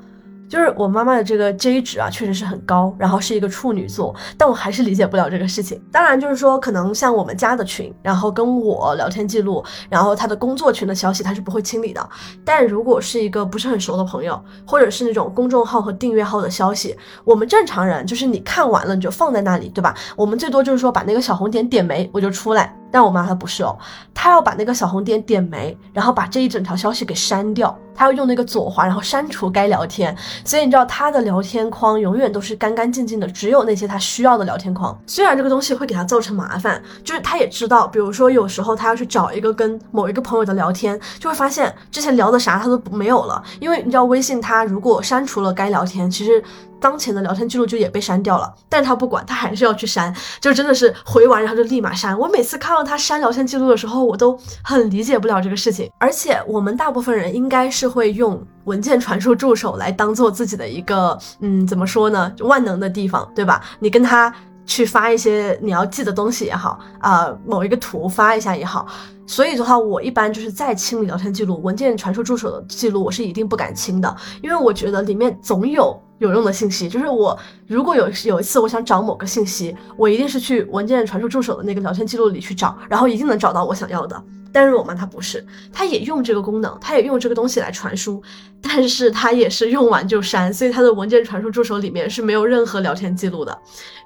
[0.48, 5.82] 就是我妈妈的这个 J 值啊，确实是很高，然后是一个处女座，但我还是理解不了这个事情。
[5.92, 12.10] 当然，就是说可能像我们家的群，然后跟我聊天记录，然后他的工作群的消息，他是不会清理的。
[12.44, 19.96] 但如果是一个不是很熟的朋友，或者是那种公众号和订阅号的消息，我们正常人就是你看完了你就放在那里，对吧？
[20.16, 22.78] 我们最多就是说把那个小红点点没，我就出来。
[22.96, 23.78] 但我妈她不是哦，
[24.14, 30.16] 她要把那个小红点点没，然后把这一整条消息给删掉，她要用那个左滑，然后删除该聊天。
[30.46, 34.98] 所以你知道她的聊天框永远都是干干净净的，只有那些她需要的聊天框。
[35.06, 46.42] 虽然这个东西会给她造成麻烦，就是她也知道，比如说有时候她要去找一个跟某一个朋友的聊天，就会发现之前聊的啥她都没有了，因为你知道微信它如果删除了该聊天，其实。
[46.86, 52.15] 当前的聊天记录就也被删掉了，但是他不管，他还是要去删，就真的是回完然后就立马删。
[52.19, 55.89] 我每次看到他删聊天记录的时候，我都很理解不了这个事情。
[55.98, 63.63] 而且我们大部分人应该是会用文件传输助手来当做自己的一个，嗯，怎么说呢，万能的地方，对吧？
[63.80, 64.32] 你跟他
[64.67, 68.86] 去发一些你要记的东西也好，啊，某一个图发一下也好。
[69.26, 76.88] 所以的话，我一般就是再清理聊天记录、文件传输助手的记录，我是一定不敢清的，因为我觉得里面总有有用的信息。
[76.88, 84.23] 就是我如果有有一次我想找某个信息，我一定是去文件传输助手的那个聊天记录里去找，然后一定能找到我想要的。
[84.56, 88.24] 但是我妈她不是，她也用这个功能，她也用这个东西来传输，
[88.62, 93.58] 但是她也是用完就删，所以她的文件传输助手里面是没有任何聊天记录的。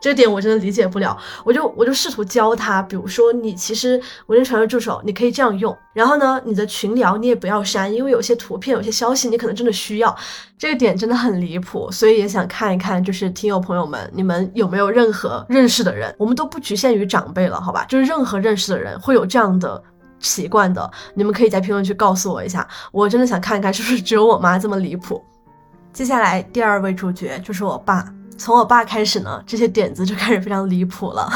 [0.02, 10.18] 这点我真的理解不了，我就我就试图教她，比如说你其实文件传输助手你可以这样用，然后呢，你的群聊你也不要删，因为有些图片、有些消息你可能真的需要。
[10.58, 16.14] 这个点真的很离谱，所以也想看一看，就是听友朋友们，你们有没有任何认识的人？
[16.18, 17.86] 我们都不局限于长辈了，好吧？
[17.86, 19.82] 就是任何认识的人会有这样的。
[20.20, 25.24] 习惯的，你们可以在评论区告诉我一下，我真的想看一看是不是只有我妈这么离谱。
[25.92, 28.06] 接下来第二位主角就是我爸，
[28.38, 31.32] 从我爸开始呢，这些点子就开始非常离谱了。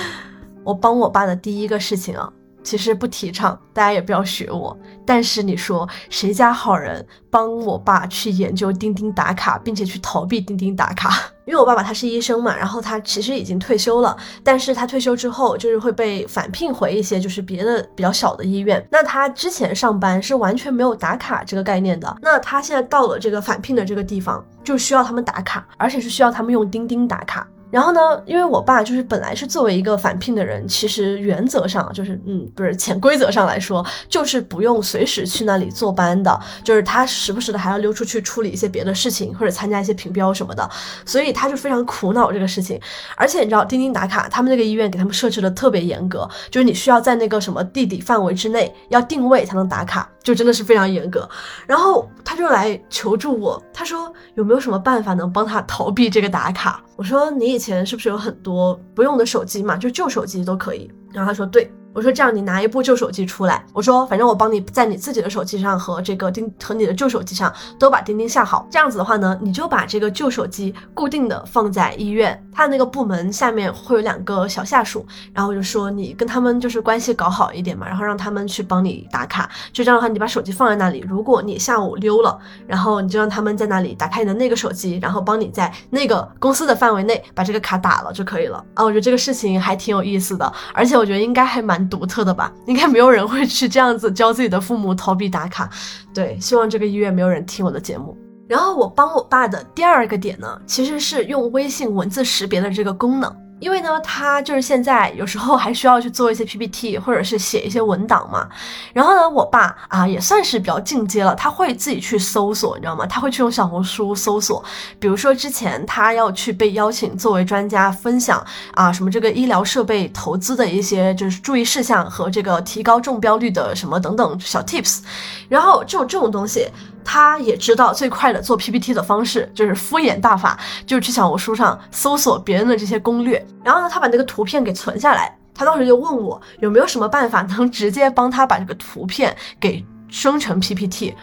[0.62, 2.32] 我帮我爸的第一个事情啊。
[2.64, 4.76] 其实不提倡，大家也不要学我。
[5.06, 11.18] 但是你说谁家好人帮我爸去研究钉钉打卡，并且去逃避钉钉打卡？
[11.48, 18.86] 因为我爸爸他是医生嘛，然后他其实已经退休了，但是他退休之后就是会被返聘回一些就是别的比较小的医院。
[18.90, 27.48] 那他之前上班是完全没有打卡这个概念的，那他现在到了这个返聘的这个地方，就需要他们打卡，而且是需要他们用钉钉打卡。
[27.70, 40.68] 然后呢，因为我爸就是本来是作为一个返聘的人，其实原则上就是，嗯，不是潜规则上来说，就是不用随时去那里坐班的，就是他时不时的还要溜出去处理一些别的事情，或者参加一些评标什么的，
[41.04, 42.80] 所以他就非常苦恼这个事情。
[43.16, 51.26] 而且你知道，钉钉打卡，他们那个医院给他们设置的特别严格，就是你需要在那个什么地理范围之内要定位才能打卡，就真的是非常严格。
[51.66, 56.84] 然后他就来求助我，他说有没有什么办法能帮他逃避这个打卡？
[56.96, 59.74] 我说你以前是不是有很多不用的手机嘛？
[59.78, 60.90] 就旧手机都可以。
[61.14, 61.72] 然后他说对。
[61.94, 63.64] 我说这样，你拿一部旧手机出来。
[63.72, 68.66] 我说，反正我帮你在你自己的手机上和这个钉和你的旧手机上都把钉钉下好。
[68.70, 75.04] 这样子的话呢，你就把这个旧手机固定的放在医院，他的那个部门下面会有两个小下属。
[75.32, 79.50] 然后我就说你跟他们就是关系搞好一点嘛，然后让他们去帮你打卡。
[79.72, 88.64] 就这样的话，你把手机放在那里，如果你下午溜了，然后你就让他们在那里打开你的那个手机，然后帮你在那个公司的范围内把这个卡打了就可以了。
[88.74, 91.77] 啊，我觉得这个事情还挺有意思的，而且我觉得应该还蛮。
[91.86, 95.68] 独特的吧，应该没有人会去这样子教自己的父母逃避打卡。
[96.14, 98.16] 对，希望这个医院没有人听我的节目。
[98.48, 103.30] 然后我帮我爸的第二个点呢，其实是用微信文字识别的这个功能。
[103.60, 108.48] 因为呢，他就是现在有时候还需要去做一些 PPT，或者是写一些文档嘛。
[108.92, 113.06] 然后呢，我爸啊也算是比较进阶了，他会自己去搜索，你知道吗？
[113.06, 114.64] 他会去用小红书搜索。
[114.98, 118.44] 比如说之前他要去被邀请作为专家分享
[118.74, 125.00] 啊什么这个医疗设备投资的一些就是注意事项和这个提高中标率的什么等等小 tips。
[125.48, 126.68] 然后这种这种东西。
[127.10, 135.34] 他也知道最快的做 PPT 的方式就是敷衍大法，就是去小红书上搜索别人的这些攻略，然后呢，他把那个图片给存下来。
[135.54, 141.14] 他当时就问我有没有什么办法能直接帮他把这个图片给生成 PPT。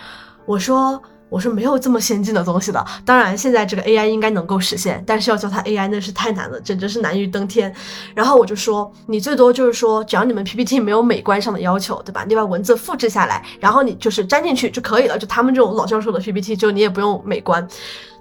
[0.47, 0.99] 我说。
[1.35, 7.75] 我说没有这么先进的东西的，当然现在这个 AI 应该能够实现，但是要教它 AI 那是太难了，简直是难于登天。
[8.13, 12.23] 然后我就说，你最多就是说，只要你们 PPT 没有美观上的要求，对吧？
[12.25, 15.17] 你把文字复制下来，然后你就是粘进去就可以了。
[15.17, 17.67] 就他们这种老教授的 PPT，就你也不用美观，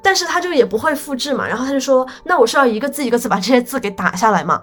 [0.02, 1.46] 但是他就也不会复制嘛。
[1.46, 4.60] 然后他就说，那我是要一个字一个字把这些字给打下来嘛。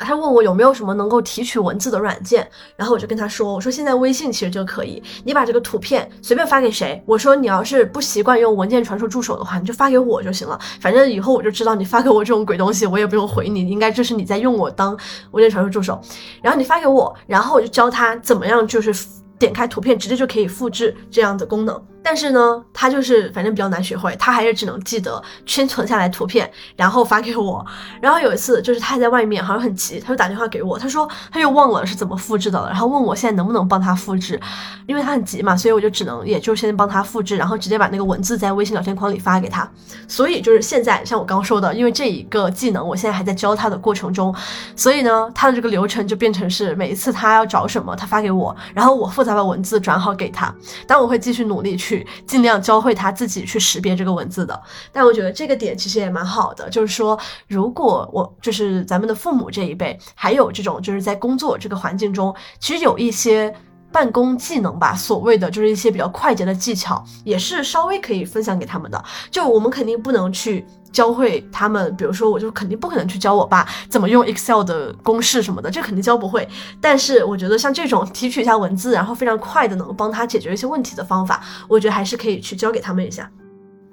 [0.00, 14.96] 他问我有没有什么能够提取文字的软件，然后我就跟他说，我说现在微信其实就可以，你把这个图片随便发给谁，我说你要是不习惯用文件传输助手的话，你就发给我就行了，反正以后我就知道你发给我这种鬼东西，我也不用回你，应该就是你在用我当
[15.32, 16.00] 文件传输助手，
[16.42, 18.94] 然后你发给我，然后我就教他怎么样，就是
[19.40, 21.82] 点开图片直接就可以复制这样的功能。
[22.02, 27.64] 但是呢，他就是反正比较难学会，他还是只能记得先存下来图片，然后发给我。
[28.00, 34.40] 然后有一次，就是他还在外面，好像很急，他就打电话给我，他说他又忘了是怎么复制的了，然后问我现在能不能帮他复制，
[34.86, 39.70] 因为他很急嘛，所以我就只能也就先帮他复制，然后直接把那个文字在微信聊天框里发给他。
[40.08, 44.34] 所以就是现在，像我刚说的，因为这一个技能，我现在还在教他的过程中，
[44.74, 50.54] 所以呢，他的这个流程就变成是每一次他要找什么，他发给我，然后我负责他把文字转好给他，
[50.86, 51.70] 但我会继续努力。
[51.80, 54.60] 去尽量教会他自己去识别这个文字的，
[54.92, 63.54] 但我觉得这个点其实也蛮好的，就是说，如果我就是咱们的父母这一辈，还有这种就是在工作这个环境中，其实有一些
[63.92, 69.02] 办公技能吧，所谓的就是一些比较快捷的技巧，也是稍微可以分享给他们的。
[69.30, 70.66] 就我们肯定不能去。
[70.92, 76.48] 教会他们，比如说，我就肯定不可能去教我爸怎么用 Excel 的公式什么的，这肯定教不会。
[76.80, 83.30] 但是我觉得像这种提取一下文字，然后非常快的能帮他解决一些问题的方法，我觉得还是可以去教给他们一下。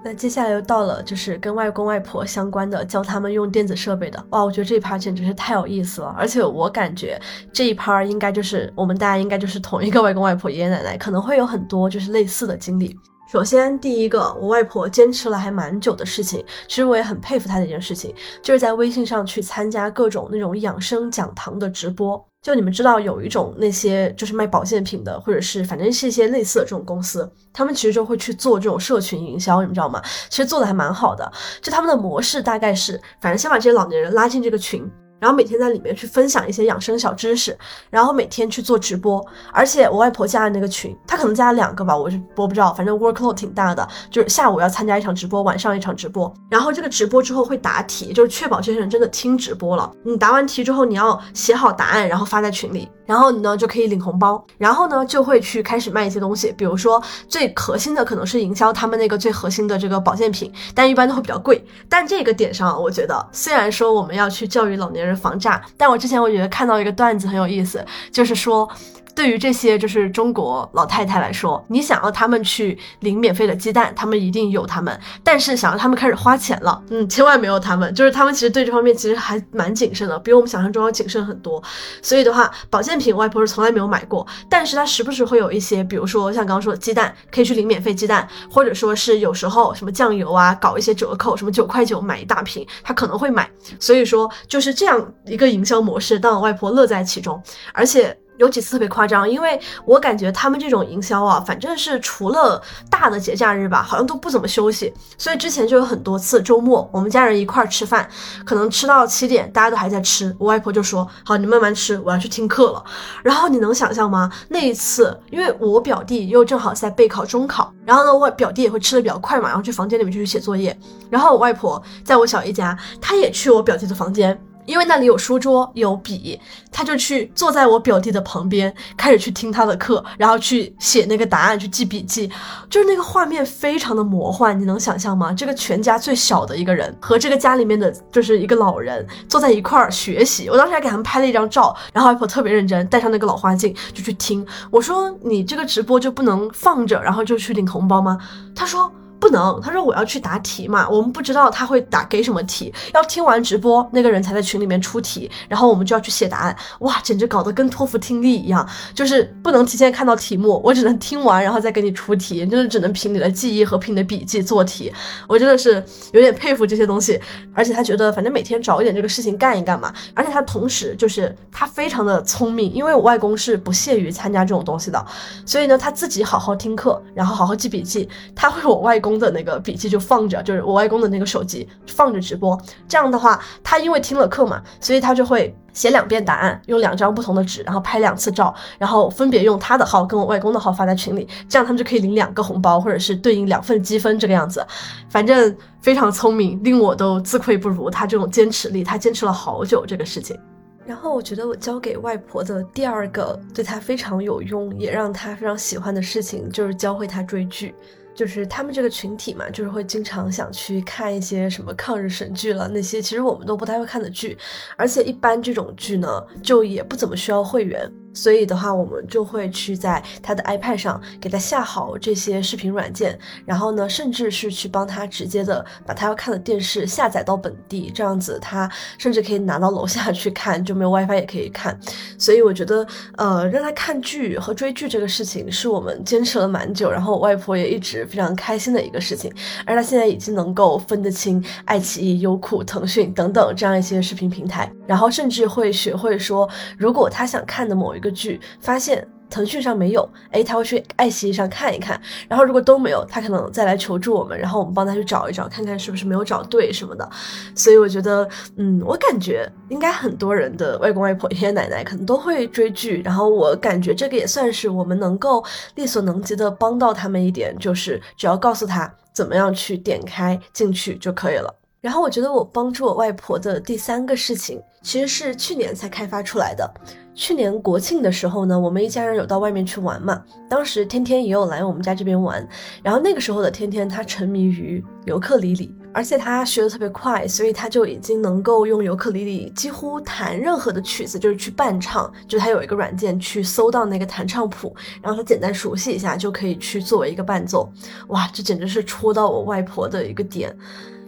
[0.04, 4.24] 那接下来又到了就是跟外公外婆相关的，教他们用电子设备的。
[4.30, 6.16] 哇，我觉得这一趴简直是太有意思了。
[6.18, 7.20] 而且我感觉
[7.52, 12.96] 这一趴应该就是我们大家应该就是同一个外公外婆、爷爷奶奶，可能会有很多就是类似的经历。
[13.28, 22.26] 首先，第一个，我外婆坚持了还蛮久的事情，其实我也很佩服她的一件事情，就是在微信上去参加各种那种养生讲堂的直播。
[22.42, 30.02] 就你们知道，有一种那些就是卖保健品的，或者是反正是一些类似的这种公司，他们其实就会去做这种社群营销，你们知道吗？
[30.30, 31.30] 其实做的还蛮好的。
[31.62, 34.90] 就他们的模式大概是，反正先把这些老年人拉进这个群。
[35.20, 37.58] 然后每天在里面去分享一些养生小知识，
[37.90, 49.92] 然后每天去做直播，而且我外婆加的那个群，她可能加了两个吧，我是我不知道，反正 workload 挺大的，就是下午要参加一场直播，晚上一场直播，然后这个直播之后会答题，就是确保这些人真的听直播了。
[50.04, 52.90] 你答完题之后，你要写好答案，然后发在群里。
[53.08, 61.64] 然后你呢就可以领红包，然后呢就会去开始卖一些东西，比如说最核心的可能是营销他们那个最核心的这个保健品，但一般都会比较贵。
[61.88, 68.70] 但这个点上，我觉得虽然说我们要去教育老年人防诈，但我之前我觉得看到一个段子很有意思，就是说。
[69.18, 74.94] 对于这些就是中国老太太来说，你想要他们去领免费的鸡蛋，他们一定有他们；
[75.24, 77.92] 但是想要他们开始花钱了，嗯，千万没有他们。
[77.96, 81.60] 就是他们其实对这方面其实还蛮谨慎的，比我们想象中要谨慎很多。
[82.00, 93.50] 所以的话，保健品外婆是从来没有买过，但是她时不时会有一些，比如说像刚刚说的鸡蛋，可以去领免费鸡蛋，或者说是有时候什么酱油啊，搞一些折扣，什么九块九买一大瓶，她可能会买。
[93.80, 97.42] 所以说就是这样一个营销模式，让我外婆乐在其中，
[97.74, 98.16] 而且。
[98.38, 104.94] 有几次特别夸张，因为我感觉他们这种营销啊，反正是除了大的节假日吧，好像都不怎么休息。
[105.18, 108.08] 所以之前就有很多次周末，我们家人一块儿吃饭，
[108.46, 112.84] 可能吃到七点，大家都还在吃，我外婆就说：“好，你慢慢吃，我要去听课了。”
[113.24, 114.32] 然后你能想象吗？
[114.50, 120.78] 那一次，因为我表弟又正好在备考中考，然后呢，我表弟也会吃的比较快嘛，然后去房间里面就去写作业。
[121.10, 124.40] 然后我外婆在我小姨家，她也去我表弟的房间。
[124.68, 126.40] 因为那里有书桌有笔，
[126.72, 132.30] 他就去坐在我表弟的旁边，开始去听他的课，然后去写那个答案，去记笔记，
[132.70, 135.32] 就是那个画面非常的魔幻，你能想象吗？
[135.32, 144.46] 这个全家最小的一个人和这个家里面的就是一个老人坐在一块儿学习，我当时还给他们拍了一张照，然后外婆特别认真，戴上那个老花镜就去听。
[144.70, 148.18] 我说你这个直播就不能放着，然后就去领红包吗？
[148.54, 148.92] 他说。
[149.20, 164.94] 不能，他说我要去答题嘛，我们不知道他会答给什么题，要听完直播那个人才在群里面出题，然后我们就要去写答案，哇，简直搞得跟托福听力一样，就是不能提前看到题目，我只能听完然后再给你出题，就是只能凭你的记忆和凭你的笔记做题，
[165.28, 167.20] 我真的是有点佩服这些东西，
[167.56, 175.04] 而且他觉得反正每天找一点这个事情干一干嘛，而且他同时就是他非常的聪明，因为我外公是不屑于参加这种东西的，
[175.44, 179.07] 所以呢他自己好好听课，然后好好记笔记，他会我外公。
[179.08, 182.60] 公的那个笔记就放着，就是我外公的那个手机放着直播。
[182.88, 194.66] 这样的话，他因为听了课嘛，所以他就会写两遍答案，用两张不同的纸，然后拍两次照，然后分别用他的号跟我外公的号发在群里，这样他们就可以领两个红包，或者是对应两份积分这个样子。
[195.10, 197.90] 反正非常聪明，令我都自愧不如。
[197.90, 200.38] 他这种坚持力，他坚持了好久这个事情。
[200.86, 207.76] 然后我觉得我教给外婆的第二个对她非常有用，也让她非常喜欢的事情，就是教会她追剧。
[208.18, 214.36] 就是他们这个群体嘛，就是会经常想去看一些什么抗日神剧了，那些其实我们都不太会看的剧，
[214.76, 217.90] 而且一般这种剧呢，就也不怎么需要会员。
[218.14, 231.78] 所以的话，我们就会去在他的 iPad 上给他下好这些视频软件，然后呢，甚至是去帮他直接的把他要看的电视下载到本地，这样子他甚至可以拿到楼下去看，就没有 WiFi 也可以看。
[232.18, 232.86] 所以我觉得，
[233.18, 239.32] 呃，让他看剧和追剧这个事情是我们坚持了蛮久，然后我外婆也一直非常开心的一个事情。
[239.66, 248.08] 而他现在已经能够分得清爱奇艺、优酷、腾讯等等这样一些视频平台，然后甚至会学会说，如果他想看的某一个。
[248.18, 257.08] 剧发现腾讯上没有，哎，他会去爱奇艺上看一看，然后如果都没有，他可能再来求助我们，然后我们帮他去找一找，看看是不是没有找对什么的。
[257.54, 265.44] 所以我觉得，嗯，我感觉应该很多人的外公外婆、爷爷奶奶可能都会追剧，然后我感觉这个也算是我们能够
[265.76, 271.54] 力所能及的帮到他们一点，就是只要告诉他怎么样去点开进去就可以了。
[271.82, 276.74] 然后我觉得我帮助我外婆的第三个事情，其实是去年才开发出来的。
[277.18, 280.24] 去年国庆的时候呢，我们一家人有到外面去玩嘛。
[280.48, 282.48] 当时天天也有来我们家这边玩，
[282.84, 285.76] 然后那个时候的天天他沉迷于尤克里里。
[285.94, 292.12] 而且他学的特别快，所以他就已经能够用尤克里里几乎弹任何的曲子，就是去伴唱。
[292.28, 297.68] 就他有一个软件去搜到那个弹唱谱，然后他简单熟悉一下就可以去作为一个伴奏。
[298.10, 300.56] 哇，这简直是戳到我外婆的一个点。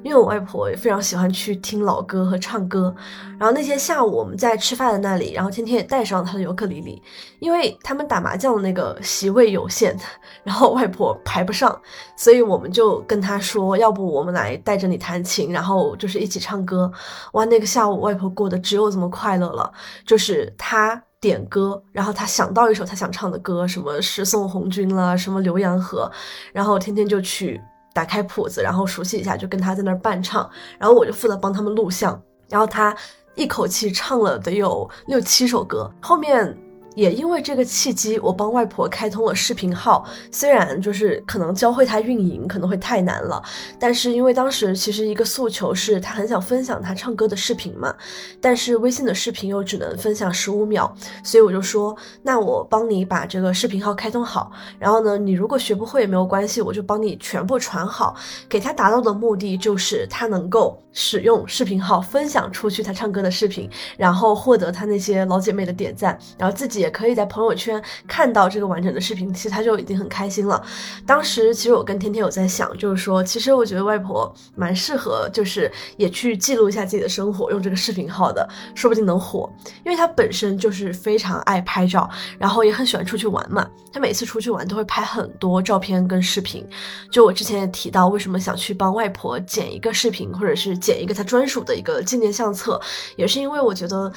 [0.04, 2.94] 因为我外婆也非常喜欢去听老歌和唱歌，
[3.38, 7.02] 然后那天下午我们在吃饭的那里，然后天天也带上他的尤克里里，
[7.40, 9.98] 因为他们打麻将的那个席位有限，
[10.44, 11.80] 然后外婆排不上，
[12.16, 16.92] 所以我们就跟他说，要不我们来带着你弹琴，然后就是一起唱歌。
[17.34, 19.70] 哇，那个下午外婆过得只有这么快乐了，
[20.06, 26.10] 就是他点歌，然后他想到一首他想唱的歌，什么《十送红军》啦，什么《浏阳河》，
[26.54, 27.60] 然后天天就去。
[28.00, 32.96] 打开谱子，然后熟悉一下，就跟他在那儿伴唱，然后我就负责帮他们录像，然后他
[33.36, 36.58] 一口气唱了得有六七首歌，后面。
[37.00, 40.06] 也因为这个契机，我帮外婆开通了视频号。
[40.32, 43.42] 虽然就是可能教会她运营可能会太难了，
[43.80, 47.96] 但是因为当时其实一个诉求是她很想分享她唱歌的视频嘛，
[48.42, 50.94] 但是微信的视频又只能分享十五秒，
[51.24, 58.16] 所以我就说，那我帮你把这个视频号开通好，然后呢，你如果学不会也没有关系，我就帮你全部传好。
[58.50, 66.90] 给她达到的目的就是她能够使用视频号分享出去他唱歌的视频，然后获得他那些老姐妹的点赞，然后自己也。
[67.00, 70.62] 可以在朋友圈看到这个完整的视频，其实他就已经很开心了。
[71.06, 78.46] 当时其实我跟天天有在想，就是说，其实我觉得外婆蛮适合，就是也去记录一下自己的生活，用这个视频号的，
[78.76, 79.50] 说不定能火。
[79.86, 83.66] 因为她本身就是非常爱拍照，然后也很喜欢出去玩嘛。
[83.94, 86.68] 她每次出去玩都会拍很多照片跟视频。
[87.10, 92.80] 就我之前也提到，为什么想去帮外婆剪一个视频，或者是剪一个他专属的一个纪念相册，
[93.16, 94.12] 也是因为我觉得。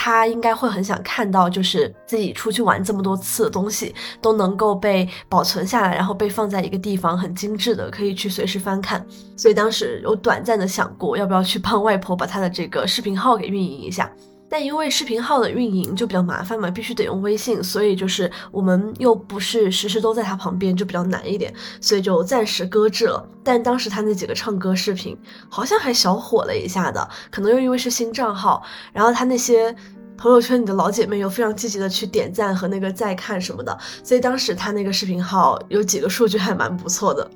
[0.00, 9.04] 他应该会很想看到，就是自己出去玩这么多次的东西都能够被保存下来，然后被放在一个地方，很精致的，可以去随时翻看。
[9.36, 14.08] 所以当时有短暂的想过，要不要去帮外婆把她的这个视频号给运营一下。
[14.48, 23.28] 但因为视频号的运营就比较麻烦嘛，必须得用微信，所以就是我们又不是时时都在他旁边，就比较难一点，所以就暂时搁置了。
[23.44, 25.16] 但当时他那几个唱歌视频
[25.48, 29.74] 好像还小火了一下的，可能又因为是新账号，然后他那些
[30.16, 37.30] 朋友圈里的老姐妹又非常积极的去点赞和那个再看什么的，所以当时他那个视频号有几个数据还蛮不错的。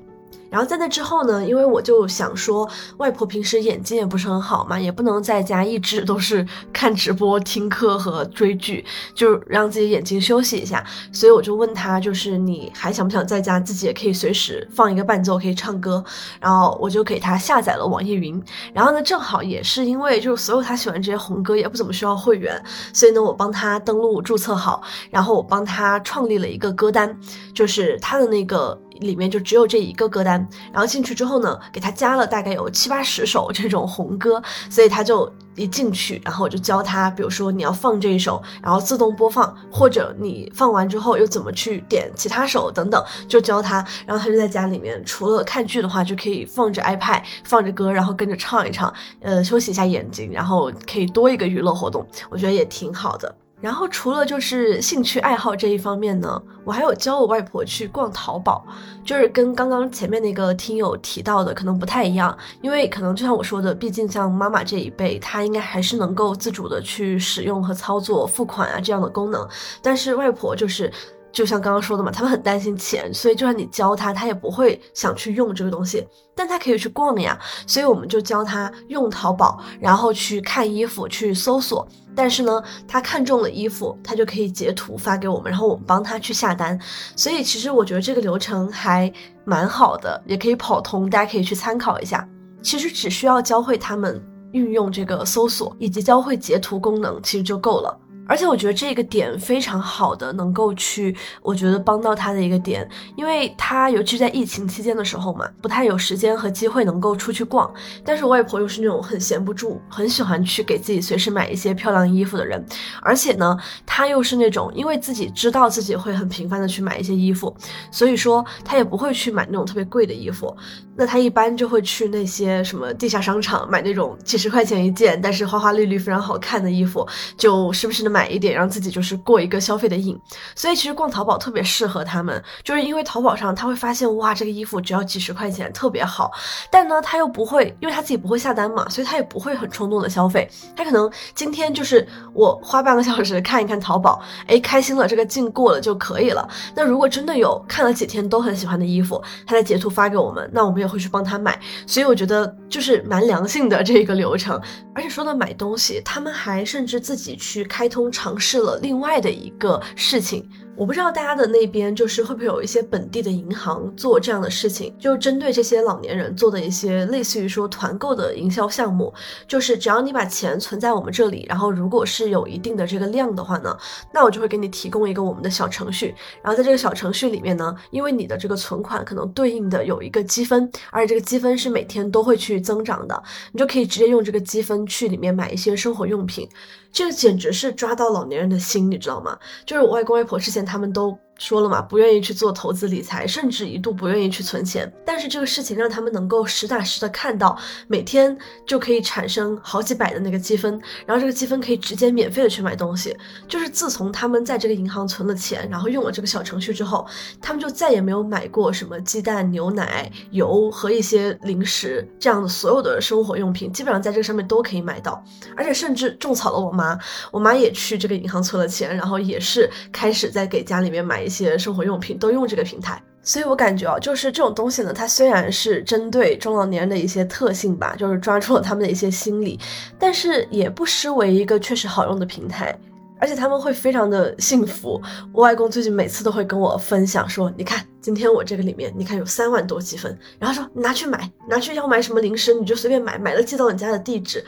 [0.53, 8.85] 然后在那之后呢，因为我就想说，外婆平时眼睛也不是很好嘛，也不能在家一直都是看直播、听课和追剧，
[9.15, 10.85] 就让自己眼睛休息一下。
[11.11, 16.03] 所以我就问她，就是你还想不想在家自己也可以随时放一个伴奏，可以唱歌？
[16.39, 18.39] 然后我就给她下载了网易云。
[18.75, 27.17] 然后呢，正好也是因为就是所有她喜欢这些红歌也不怎么需要会员，所以呢，我帮她登录注册好，然后我帮她创立了一个歌单，
[27.55, 28.79] 就是她的那个。
[29.03, 48.91] 里面就只有这一个歌单，然后进去之后呢，给他加了大概有七八十首这种红歌，所以他就一进去，然后我就教他，比如说你要放这一首，然后自动播放，或者你放完之后又怎么去点其他首等等，就教他，然后他就在家里面，除了看剧的话，就可以放着 iPad 放着歌，然后跟着唱一唱，
[49.21, 53.35] 呃，休息一下眼睛，然后可以多一个娱乐活动，我觉得也挺好的。
[53.63, 58.65] 然后除了就是兴趣爱好这一方面呢，我还有教我外婆去逛淘宝，
[59.05, 69.47] 就是跟刚刚前面那个听友提到的可能不太一样，因为可能就像我说的，毕竟像妈妈这一辈，她应该还是能够自主的去使用和操作付款啊这样的功能，
[69.81, 70.91] 但是外婆就是。
[71.33, 76.07] 就像刚刚说的嘛，他们很担心钱，所以就算你教他，他也不会想去用这个东西。
[76.35, 81.87] 但他可以去逛呀，所以我们就教他用淘宝，然后去看衣服，去搜索。
[82.15, 86.79] 但是呢，他看中了衣服，他就可以截图发给我们，然后我们帮他去下单。
[87.15, 89.11] 所以其实我觉得这个流程还
[89.43, 92.27] 蛮好的，也可以跑通，大家可以去参考一下。
[92.61, 97.99] 其实只需要教会他们运用这个搜索，以及教会截图功能，其实就够了。
[98.27, 107.71] 而且我觉得这个点非常好的，能够去，我觉得帮到他的一个点，因为他尤其在疫情期间的时候嘛，不太有时间和机会能够出去逛。
[108.05, 112.65] 但是外婆又是那种很闲不住，很喜欢去给自己随时买一些漂亮衣服的人。
[113.01, 117.53] 而且呢，他又是那种因为自己知道自己会很频繁的去买一些衣服，
[117.91, 120.55] 所以说他也不会去买那种特别贵的衣服。
[120.95, 127.05] 那他一般就会去那些什么地下商场买那种几十块钱一件，但是花花绿绿非常好看的衣服，
[127.35, 128.12] 就时不时的。
[128.13, 130.19] 买一点，让自己就是过一个消费的瘾。
[130.55, 136.31] 所以其实逛淘宝特别适合他们，就是因为淘宝上他会发现哇，这个衣服只要几十块钱，特别好。
[136.69, 140.47] 但呢，他又不会，因为他自己不会下单嘛，所以他也不会很冲动的消费。
[140.75, 146.47] 他可能今天就是我花半个小时看一看淘宝，哎，开心了，这个劲过了就可以了。
[146.75, 151.59] 那如果真的有看了几天都很喜欢的衣服，他再截图发给我们，那我们也会去帮他买。
[151.87, 154.61] 所以我觉得就是蛮良性的这一个流程。
[154.93, 160.49] 而且说到买东西，他们还甚至自己去开通尝试了另外的一个事情。
[160.75, 169.13] 我不知道大家的那边就是会不会有一些本地的银行做这样的事情，就针对这些老年人做的一些类似于说团购的营销项目，
[169.47, 173.77] 就是只要你把钱存在我们这里，然后如果是有一定的这个量的话呢，
[174.11, 186.49] 那我就会给你提供一个我们的小程序，然后在这个小程序里面呢，因为你的这个存款可能对应的有一个积分，而且这个积分是每天都会去增长的，你就可以直接用这个积分去里面买一些生活用品。
[186.93, 189.37] 这个简直是抓到老年人的心，你知道吗？
[189.65, 191.19] 就是我外公外婆之前他们都。
[191.39, 194.91] 说了嘛，不愿意去做投资理财，甚至一度不愿意去存钱。
[195.05, 197.57] 但是这个事情让他们能够实打实的看到，
[197.87, 203.17] 每天就可以产生好几百的那个积分，然后这个积分可以直接免费的去买东西。
[203.47, 207.05] 就是自从他们在这个银行存了钱，然后用了这个小程序之后，
[207.41, 215.21] 他们就再也没有买过什么鸡蛋、牛奶、油和一些零食这样的所有的生活用品，基本上在这个上面都可以买到。
[215.57, 216.97] 而且甚至种草了我妈，
[217.31, 221.23] 我妈也去这个银行存了钱，然后也是开始在给家里面买。
[221.23, 229.59] 一一些生活用品都用这个平台，所以我感觉啊，就是这种东西呢，它虽然是针对中老年人的一些特性吧，就是抓住了他们的一些心理，
[229.97, 232.77] 但是也不失为一个确实好用的平台，
[233.23, 235.01] 而且他们会非常的幸福。
[235.31, 237.81] 我外公最近每次都会跟我分享说，你看。
[238.01, 244.43] 今天我这个里面，你看有三万多积分，然后说拿去买，拿去要买什么零食你就随便买，买了寄到你家的地址，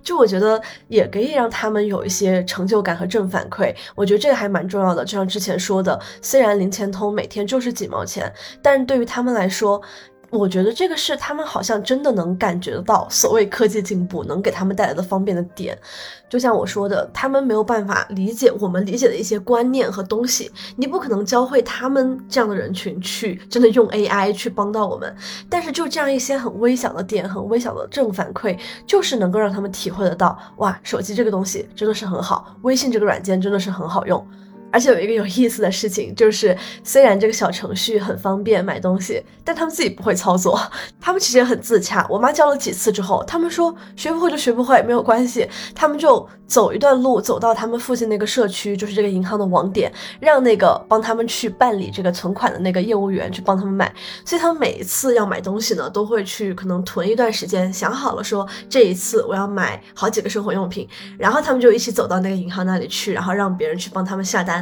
[0.00, 5.04] 就我觉得也可以让他们有一些成就感和正反馈，我觉得这个还蛮重要的。
[5.04, 9.82] 就像之前说的，虽然零钱通每天就是几毛钱，但是对于他们来说。
[10.32, 15.76] 我觉得这个是他们好像真的能感觉得到所谓科技进步能给他们带来的方便的点，
[16.30, 25.12] 就像我说的，他们没有办法理解我们理解的一些观念和东西，你不可能教会他们这样的人群去真的用 AI 去帮到我们，
[25.48, 28.56] 但是就这样一些很微小的点，很微小的正反馈，
[28.86, 34.24] 就是能够让他们体会得到，哇，手机这个东西真的是很好，微信这个软件真的是很好用。
[34.70, 40.60] 而且有一个有意思的事情，就是虽然这个小程序很方便买东西，但他们自己不会操作，
[41.00, 42.06] 他们其实很自洽。
[42.08, 53.92] 我妈教了几次之后，他们说学不会就学不会，没有关系，他们就走一段路，走到他们附近那个社区，就是这个银行的网点，让那个帮他们去办理这个存款的那个业务员去帮他们买。
[54.24, 64.59] 所以他们每一次要买东西呢，都会去可能囤一段时间，想好了说这一次我要买好几个生活用品，然后他们就一起走到那个银行那里去，然后让别人去帮他们下单。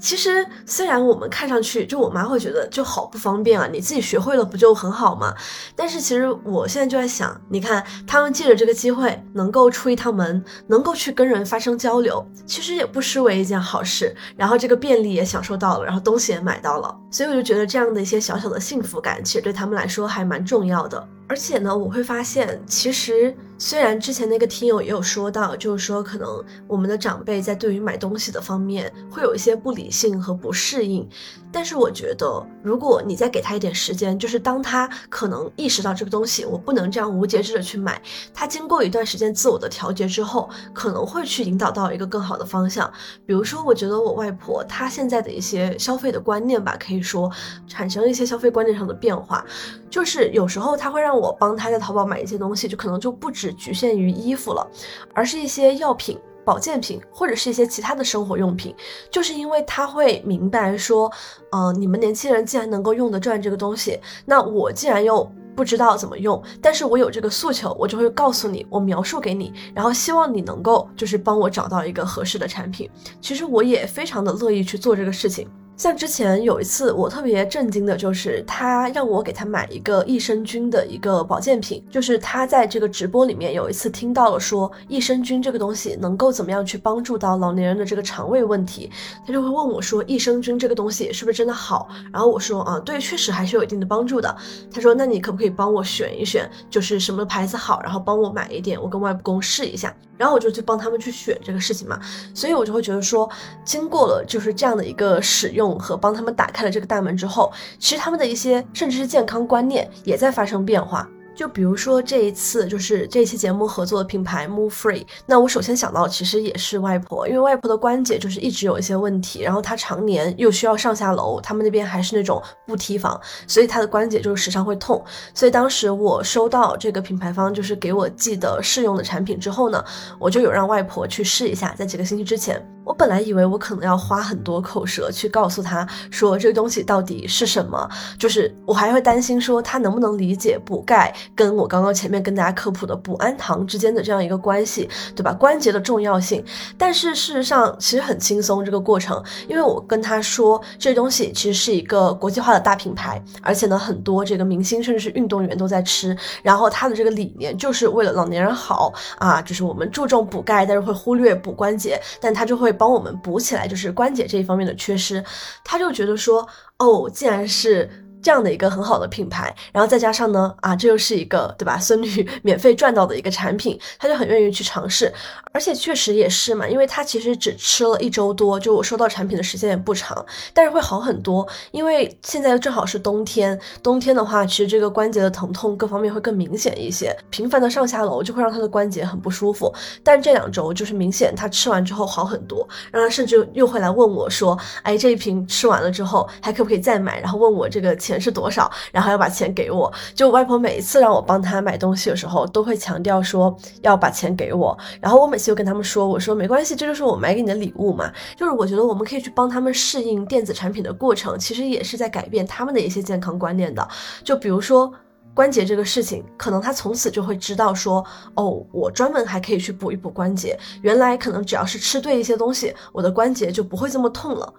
[0.00, 5.34] 其实，虽然我们看上去，就我妈会觉得就好不方便啊，你自己学会了不就很好吗？
[5.74, 14.14] 但是其实我现在就在想，你看他们借着这个机会能够出一趟门，能够去跟人发生交流，其实也不失为一件好事。
[14.36, 21.06] 然后这个便利也享受到了，然后东西也买到了，所以我就觉得这样的一些小小的幸福感，其实对他们来说还蛮重要的。
[21.28, 31.06] 而且呢，我会发现，其实虽然之前那个听友也有说到，就是说可能我们的长辈在对于买东西的方面会有一些不理性和不适应，
[31.52, 38.00] 但是我觉得，如果你再给他一点时间，就是当他可能意识到这个东西我不能这样无节制的去买，
[38.32, 42.90] 他经过一段时间自我的调节之后，可能会去引导到一个更好的方向。
[43.26, 47.30] 比如说，我觉得我外婆她现在的一些消费的观念吧，可以说
[47.66, 49.44] 产生一些消费观念上的变化，
[49.90, 51.08] 就是有时候他会让。
[51.18, 54.64] 我帮他在淘宝买一些东西，就可能就不只局限于衣服了，
[55.12, 58.72] 而是一些药品、保健品，或者是一些其他的生活用品。
[59.10, 61.10] 就是因为他会明白说，
[61.50, 72.88] 嗯，你们年轻人既然能够用得转这个东西，那我既然又不知道怎么用，但是我有这个诉求，我就会告诉你，我描述给你，然后希望你能够就是帮我找到一个合适的产品。
[73.20, 75.48] 其实我也非常的乐意去做这个事情。
[75.78, 88.90] 像之前有一次，我特别震惊的就是他让我给他买一个益生菌的一个保健品，就是他在这个直播里面有一次听到了说益生菌这个东西能够怎么样去帮助到老年人的这个肠胃问题，
[89.24, 91.88] 他就会问我说益生菌这个东西是不是真的好？
[92.12, 94.36] 然后我说啊，对，确实还是有一定的帮助的。
[94.74, 99.94] 他说那你可不可以帮我选一选，就是什么牌子好，然后帮我买一点，我跟外公试一下。
[100.18, 101.98] 然后我就去帮他们去选这个事情嘛，
[102.34, 103.30] 所以我就会觉得说，
[103.64, 111.08] 经过了就是这样的一个使用和帮他们打开了这个大门之后，其实他们的一些甚至是健康观念也在发生变化。
[111.38, 125.00] 就比如说这一次，就是这期节目合作的品牌 Move Free，那我首先想到其实也是外婆，因为外婆的关节就是一直有一些问题，然后她常年又需要上下楼，他们那边还是那种步梯房，所以她的关节就是时常会痛。
[125.32, 129.84] 所以当时我收到这个品牌方就是给我寄的试用的产品之后呢，
[130.18, 132.60] 我就有让外婆去试一下，在几个星期之前。
[132.88, 137.86] 我本来以为我可能要花很多口舌去告诉他说这个东西到底是什么，
[138.18, 145.34] 就是我还会担心说他能不能理解补钙跟我刚刚前面跟大家科普的补氨糖之间的这样一个关系，对吧？
[145.34, 146.42] 关节的重要性。
[146.78, 162.77] 但是事实上其实很轻松这个过程，因为我跟他说这东西其实是一个国际化的大品牌，而且呢很多这个明星甚至是运动员都在吃，然后他的这个理念就是为了老年人好啊，就是我们注重补钙，但是会忽略补关节，但他就会。
[162.78, 165.24] 帮我们补起来，就是关节这一方面的缺失，
[165.64, 166.48] 他就觉得说，
[166.78, 167.90] 哦，既然是。
[168.20, 171.78] 这样的一个很好的品牌，然后再加上呢，啊，这又是一个对吧？
[171.78, 175.10] 孙女免费赚到的一个产品，他就很愿意去尝试，
[175.58, 197.18] 而且确实也是嘛，因为他其实只吃了一周多，就我收到产品的时间也不长，但是会好很多，因为现在正好是冬天，冬天的话，其实这个关节的疼痛各方面会更明显一些，频繁的上下楼就会让他的关节很不舒服，但这两周就是明显他吃完之后好很多，让他甚至又会来问我说，哎，这一瓶吃完了之后还可不可以再买？
[197.18, 197.88] 然后问我这个。
[197.98, 198.70] 钱是多少？
[198.92, 199.92] 然后要把钱给我。
[200.14, 204.78] 就外婆每一次让我帮她买东西的时候，都会强调说要把钱给我。
[205.00, 208.12] 然后我每次就跟他们说，我说没关系，这就是我买给你的礼物嘛。
[208.36, 213.88] 就是我觉得我们可以去帮他们适应电子产品的过程，其实也是在改变他们的一些健康观念的。
[214.22, 214.92] 就比如说
[215.32, 220.58] 关节这个事情，可能他从此就会知道说，哦，我专门还可以去补一补关节。
[220.82, 224.52] 原来可能只要是吃对一些东西，我的关节就不会这么痛了。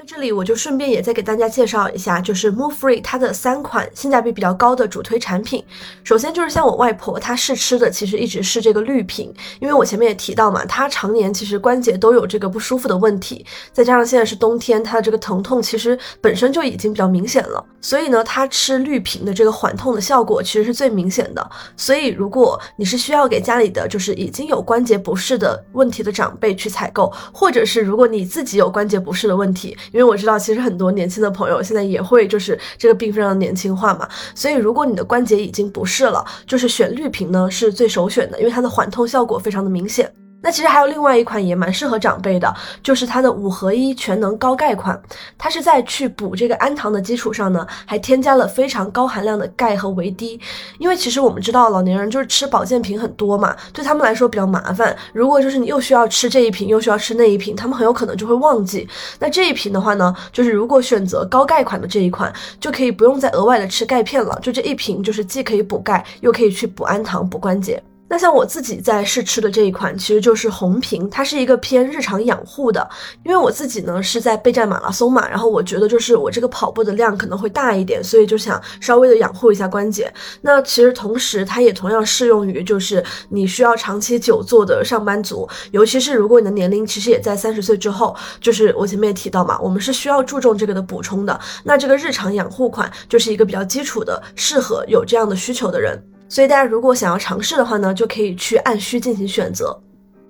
[0.00, 5.62] 在这里，我就顺便也再给大家介绍一下，就是 Move Free 它的三款性价比比较高的主推产品。
[6.02, 9.30] 首先就是像我外婆她试吃的，其实一直是这个绿瓶，
[9.60, 13.44] 因为我前面也提到嘛，她常年其实关节都有这个不舒服的问题，
[13.74, 21.50] 再加上现在是冬天，她的这个疼痛其实本身就已经比较明显了，所以呢，她吃绿瓶的这个缓痛的效果其实是最明显的。
[21.76, 40.12] 所以如果你是需要给家里的就是已经有关节不适的问题的长辈去采购，或者是如果你自己有关节不适的问题，因为我知道，其实很多年轻的朋友现在也会就是这个病非常年轻化嘛，所以如果你的关节已经不适了，就是选绿瓶呢是最首选的，因为它的缓痛效果非常的明显。
[40.42, 45.00] 那其实还有另外一款也蛮适合长辈的，就是它的五合一全能高钙款。
[45.36, 50.40] 它是在去补这个氨糖的基础上呢，还添加了非常高含量的钙和维 D。
[50.78, 54.96] 因为其实我们知道老年人就是吃保健品很多嘛，对他们来说比较麻烦。
[55.12, 58.88] 如果就是你又需要吃这一瓶，又需要吃那一瓶，他们很有可能就会忘记。
[59.18, 64.38] 那这一瓶的话呢，就是如果选择高钙款的这一款，就可以不用再额外的吃钙片了。
[64.42, 67.82] 就这一瓶，就是既可以补钙，又可以去补氨糖、补关节。
[68.12, 72.90] 那像我自己在试吃的这一款，其实就是红瓶，它是一个偏日常养护的。
[73.24, 80.12] 因为我自己呢是在备战马拉松嘛，然后我觉得就是我这个跑步的量可能会大一点，所以就想稍微的养护一下关节。
[80.40, 91.40] 那其实同时它也同样适用于就是你需要长期久坐的上班族，尤其是如果你的年龄其实也在三十岁之后，就是我前面也提到嘛，我们是需要注重这个的补充的。
[91.62, 95.96] 那这个日常养护款就是一个比较基础的，适合有这样的需求的人。
[96.30, 99.76] 所以大家如果想要尝试的话呢，就可以去按需进行选择。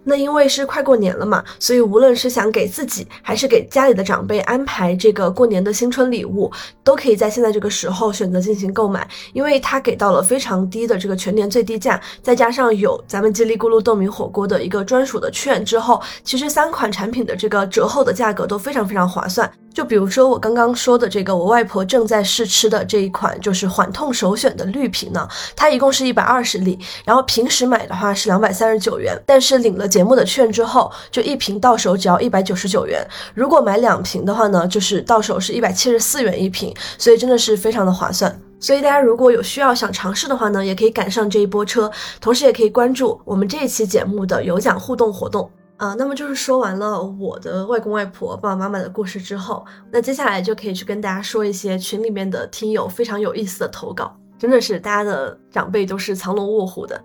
[0.05, 6.51] 那因为是快过年了嘛，所以无论是想给自己还是给家里的长辈安排这个过年的新春礼物，
[6.83, 19.51] 都可以在现在这个时候选择进行购买，因为它给到了非常低的这个全年最低价，再加上有咱们叽里咕噜豆米火锅的一个专属的券之后，其实三款产品的这个折后的价格都非常非常划算。
[19.73, 25.27] 就比如说我刚刚说的这个，我外婆正在试吃的这一款，就是缓痛首选的绿瓶呢。
[25.55, 33.07] 它一共是一百二十粒，然后平时买的话是两百三十九元，但是领了节目的券之后，就一瓶到手只要一百九十九元。
[33.35, 38.41] 如果买两瓶的话呢，就是到手是一百七十四元一瓶，所以真的是非常的划算。
[38.59, 45.51] 所以大家如果有需要想尝试的话呢，也可以赶上这一波车，同时也可以关注我们这一期节目的有奖互动活动。
[45.79, 57.03] 啊，那么就是说完了我的外公外婆、爸爸妈妈的故事之后，那接下来就可以去跟大家说一些群里面的听友非常有意思的投稿，真的是大家的长辈都是藏龙卧虎的。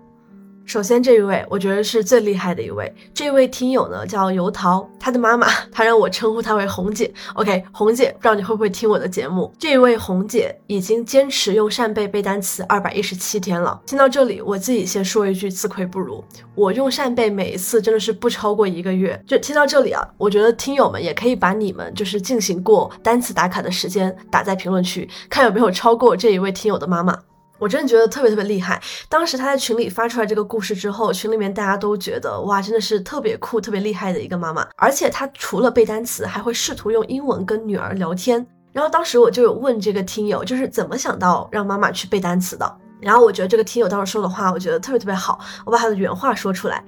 [0.66, 2.92] 首先这一位，我觉得是最厉害的一位。
[3.14, 7.08] 这位听友呢叫油桃，他的妈妈 他让我称呼他为红姐。
[7.34, 9.50] OK，红姐，不知道你会不会听我的节目？
[9.60, 13.80] 这一位红姐已经坚持用扇贝背单词二百一十七天了。
[13.86, 16.22] 听到这里，我自己先说一句自愧不如。
[16.56, 19.22] 我用扇贝每一次真的是不超过一个月。
[19.24, 27.16] 就听到这里啊，我觉得听友们也可以把你们就是进行过单词打卡的时间打在评论区，看有没有超过这一位听友的妈妈。
[27.58, 28.80] 我真的觉得特别特别厉害。
[29.08, 34.66] 当时他在群里发出来这个故事之后，群里面大家都觉得哇，真的是特别酷、特别厉害的一个妈妈。
[34.76, 38.46] 而且她除了背单词，还会试图用英文跟女儿聊天。
[38.72, 42.76] 然后当时我就有问这个听友，就是怎么想到让妈妈去背单词的。
[43.00, 45.38] 然后我觉得这个听友当时说的话，我觉得特别特别好。
[45.64, 46.82] 我把他的原话说出来，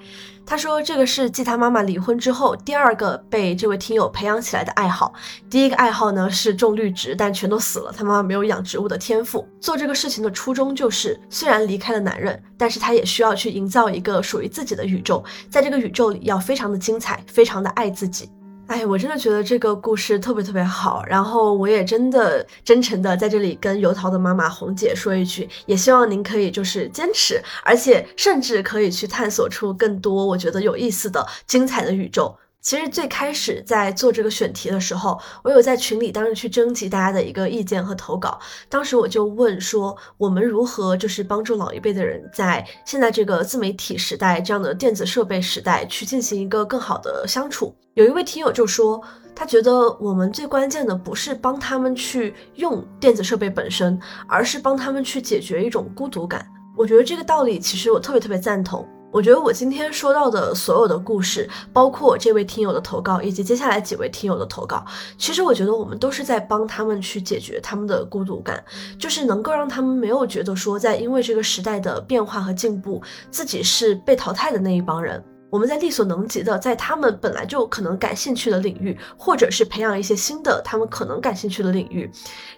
[0.47, 5.13] 他说这个是继他妈妈离婚之后第二个被这位听友培养起来的爱好。
[5.51, 7.93] 第一个爱好呢是种绿植，但全都死了。
[7.95, 9.47] 他妈妈没有养植物的天赋。
[9.61, 18.31] 做这个事情的初衷就是，虽然离开了男人，但是他也需要去营造一个属于自己的宇宙，在这个宇宙里要非常的精彩，非常的爱自己。
[18.69, 32.37] 哎，我真的觉得这个故事特别特别好，然后我也真的真诚的在这里跟油桃的妈妈红姐说一句，也希望您可以就是坚持，而且甚至可以去探索出更多我觉得有意思的、精彩的宇宙。
[32.69, 38.39] 其实最开始在做这个选题的时候，我有在群里当时去征集大家的一个意见和投稿。
[38.69, 47.75] 当时我就问说，我们如何就是帮助老一辈的人在现在这个自媒体时代这样的电子设备时代去进行一个更好的相处？
[47.95, 49.03] 有一位听友就说，
[49.35, 53.99] 他觉得我们最关键的不是帮他们去用电子设备本身，
[54.29, 56.47] 而是帮他们去解决一种孤独感。
[56.77, 58.87] 我觉得这个道理其实我特别特别赞同。
[59.11, 64.85] 我觉得我今天说到的所有的故事，包括这位听友的投稿，以及接下来几位听友的投稿，
[65.17, 68.63] 其实我觉得我们都是在帮他们去解决他们的孤独感，
[68.99, 75.25] 就是能够让他们没有觉得说，在因为这个时代的变化和进步，自己是被淘汰的那一帮人。
[75.51, 82.11] 我们在力所能及的，在他们本来就可能感兴趣的领域，或者是培养一些新的他们可能感兴趣的领域，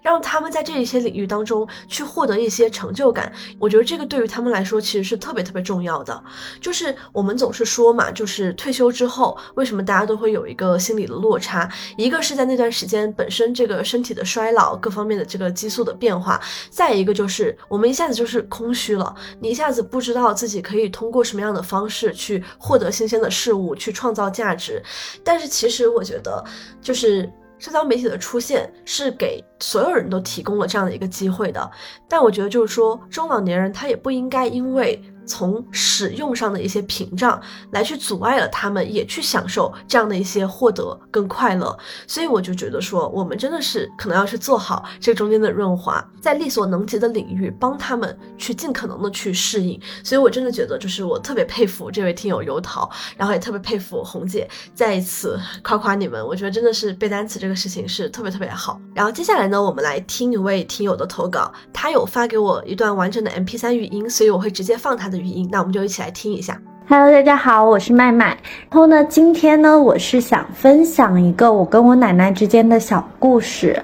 [0.02, 3.32] 让他们在这一些领域当中去获得一些成就感。
[3.60, 6.20] 我觉得这个对于他们来说其实是特别特别重要的。
[6.60, 11.70] 就是我们总是说嘛，就是退休之后，为什么大家都会有一个心理的落差？
[11.96, 22.79] 一个是在那段时间本身这个身体的衰老，各方面的这个激素的变化；再一个就是我们一下子就是空虚了，你一下子不知道自己可以通过什么样的方式去获。
[22.80, 24.82] 得新鲜的事物去创造价值，
[25.22, 26.42] 但是其实我觉得，
[26.80, 31.70] 就是社交媒体的出现是给所有人都提供了这样的一个机会的。
[32.08, 35.00] 但我觉得就是说，中老年人他也不应该因为。
[35.30, 41.78] 从使用上的一些屏障来去阻碍了他们也去享受这样的一些获得跟快乐，
[42.08, 49.80] 所以我就觉得说，我们真的是可能要去做好这中间的润滑，在力所能及的领域帮他们去尽可能的去适应。
[50.02, 58.80] 所以我真的觉得，就是我特别佩服这位听友油桃，然后也特别佩服红姐，再一次夸夸你们，我觉得真的是背单词这个事情是特别特别好。
[58.92, 65.19] 然后接下来呢，我们来听一位听友的投稿，他有发给我一段完整的 MP3 语音，所以我会直接放他的。
[65.20, 66.58] 语音，那我们就一起来听一下。
[66.88, 68.36] Hello，大家好，我是麦麦。
[68.68, 73.80] 然后呢，今天呢，我是想分享一个我跟我奶奶之间的小故事，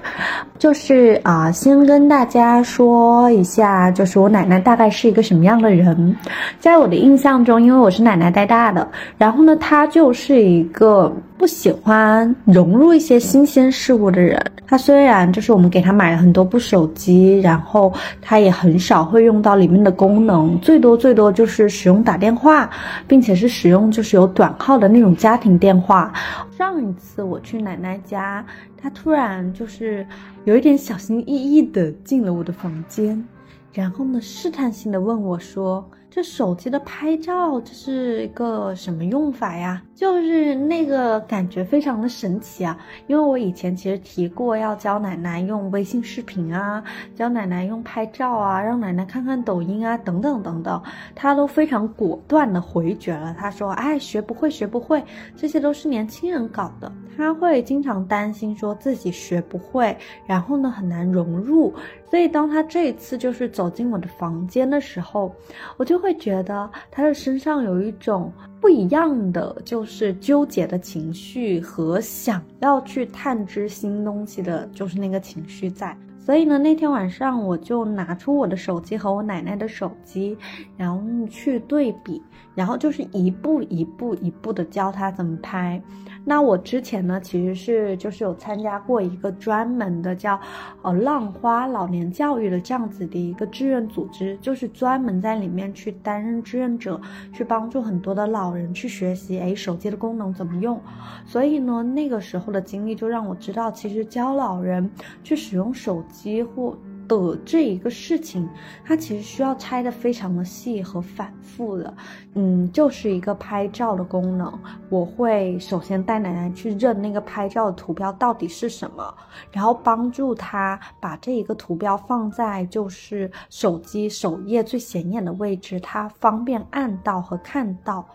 [0.59, 6.17] 就是啊，先跟大家说一下，就是我奶奶大概是一个什么样的人。
[6.59, 8.85] 在我的印象中，因为我是奶奶带大的，
[9.17, 14.41] 然后呢，她就是一个不喜欢融入一些新鲜事物的人。
[14.65, 22.69] 他虽然就是我们给他买了很多部手机，然后他也很少会用到里面的功能，最多最多就是使用打电话。
[23.07, 26.11] 并且是使用就是有短号的那种家庭电话。
[26.57, 28.45] 上一次我去奶奶家，
[28.81, 30.05] 她突然就是
[30.45, 33.23] 有一点小心翼翼的进了我的房间，
[33.71, 35.87] 然后呢试探性的问我说。
[36.09, 39.79] 这手机的拍照这是一个什么用法呀？
[39.97, 42.77] 就是那个感觉非常的神奇啊！
[43.07, 46.83] 因为我以前其实提过要教奶奶用微信视频啊，
[47.15, 50.79] 教奶奶用拍照啊，让奶奶看看抖音啊，等等等等，
[51.15, 53.35] 她都非常果断的回绝了。
[53.39, 55.03] 她说：“哎，学不会，学不会，
[55.35, 61.73] 这些都是年轻人搞的。”她会经常担心说自己学不会，然后呢很难融入。
[62.11, 65.33] 所以当她这一次就是走进我的房间的时候，
[65.77, 66.15] 我就会。
[66.17, 75.95] 觉得他的身上有一种不一样的，就是纠结的情绪和想要去探知新东西的，就是那个情绪在。
[76.19, 80.37] 所以呢，那天晚上我就拿出我的手机和我奶奶的手机，
[80.75, 82.21] 然后去对比，
[82.53, 85.81] 然后就是一步一步一步的教她怎么拍。
[86.29, 90.37] 那我之前呢，其实是就是有参加过一个专门的叫，
[90.81, 96.99] 呃，浪花老年教育的这样子的一个志愿组织，就是专门在里面去担任志愿者，
[97.31, 100.77] 去帮助很多的老人去学习，哎，手机的功能怎么用。
[101.25, 104.91] 所以呢，那个时候的经历就让我知道，其实教老人
[105.23, 106.77] 去使用手机或。
[107.07, 108.47] 的这一个事情，
[108.85, 111.93] 它其实需要拆的非常的细和反复的。
[112.35, 114.51] 嗯，就是一个拍照的功能，
[114.89, 119.15] 我会首先带奶奶去认那个拍照的图标到底是什么，
[119.51, 128.05] 然后帮助她把这一个图标放在就是手机首页最显眼的位置，她方便按到和看到。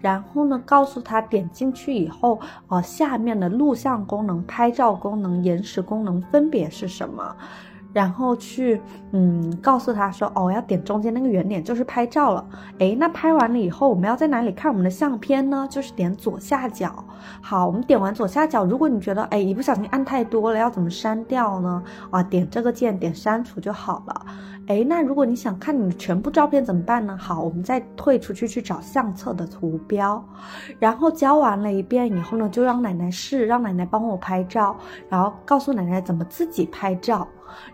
[0.00, 2.38] 然后呢，告诉她点进去以后，
[2.68, 7.36] 呃，下面的录像功能、拍照功能、延时功能分别是什么。
[7.96, 8.78] 然后去，
[9.12, 12.46] 嗯，告诉他说，哦，要点中间那个圆点，就是拍照了。
[12.76, 15.66] 诶，那拍完了以后，我们要在哪里看我们的相片呢？
[15.70, 16.92] 就是点左下角。
[17.40, 21.82] 好，我们点完左下角，如果你觉得，诶，一不小心按太多了，要怎么删掉呢？
[22.10, 24.26] 啊，点这个键，点删除就好了。
[24.66, 27.16] 诶，那如果你想看你的全部照片怎么办呢？
[27.18, 30.22] 好，我们再退出去去找相册的图标，
[30.78, 34.76] 然后教完了一遍以后呢，就让奶奶试，让奶奶帮我拍照，
[35.08, 37.26] 然后告诉奶奶怎么自己拍照。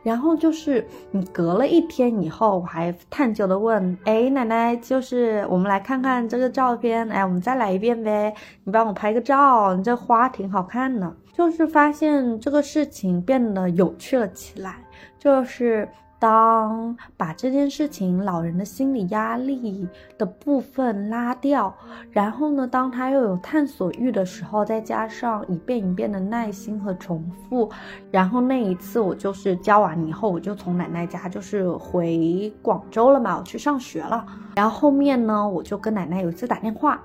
[0.02, 14.76] 然后就是你隔了一天以后，我还探究的问，哎，奶奶，就是我们来看看这个照片，哎，我们再来一遍呗，你帮我拍个照，你这花挺好看的，就是发现这个事情变得有趣了起来，
[15.18, 15.88] 就是。
[16.22, 21.74] 当把这件事情老人的心理压力的部分拉掉，
[22.12, 27.68] 然后呢，当他又有探索欲的时候，再加上一遍一遍的耐心和重复，
[28.12, 37.02] 然后那一次我就是教完以后，我就从奶奶家就是回广州了嘛，我去上学了，然后后面呢，我就跟奶奶有一次打电话。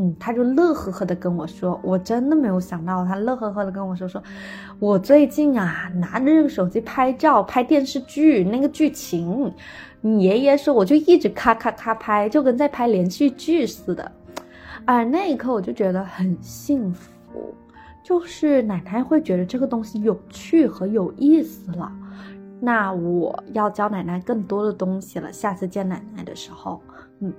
[0.00, 4.22] 嗯，他就乐呵呵的跟我说，我真的没有想到，他乐呵呵的跟我说，说
[4.78, 9.52] 我最近啊拿着这个手机拍照拍电视剧那个剧情，
[10.00, 14.12] 你爷爷说我就一直咔咔咔拍，就跟在拍连续剧似的，
[14.84, 17.10] 而那一刻我就觉得很幸福，
[18.04, 21.90] 就是奶奶会觉得这个东西有趣和有意思了，
[22.60, 26.80] 那我要教奶奶更多的东西了，下次见奶奶的时候，
[27.18, 27.32] 嗯。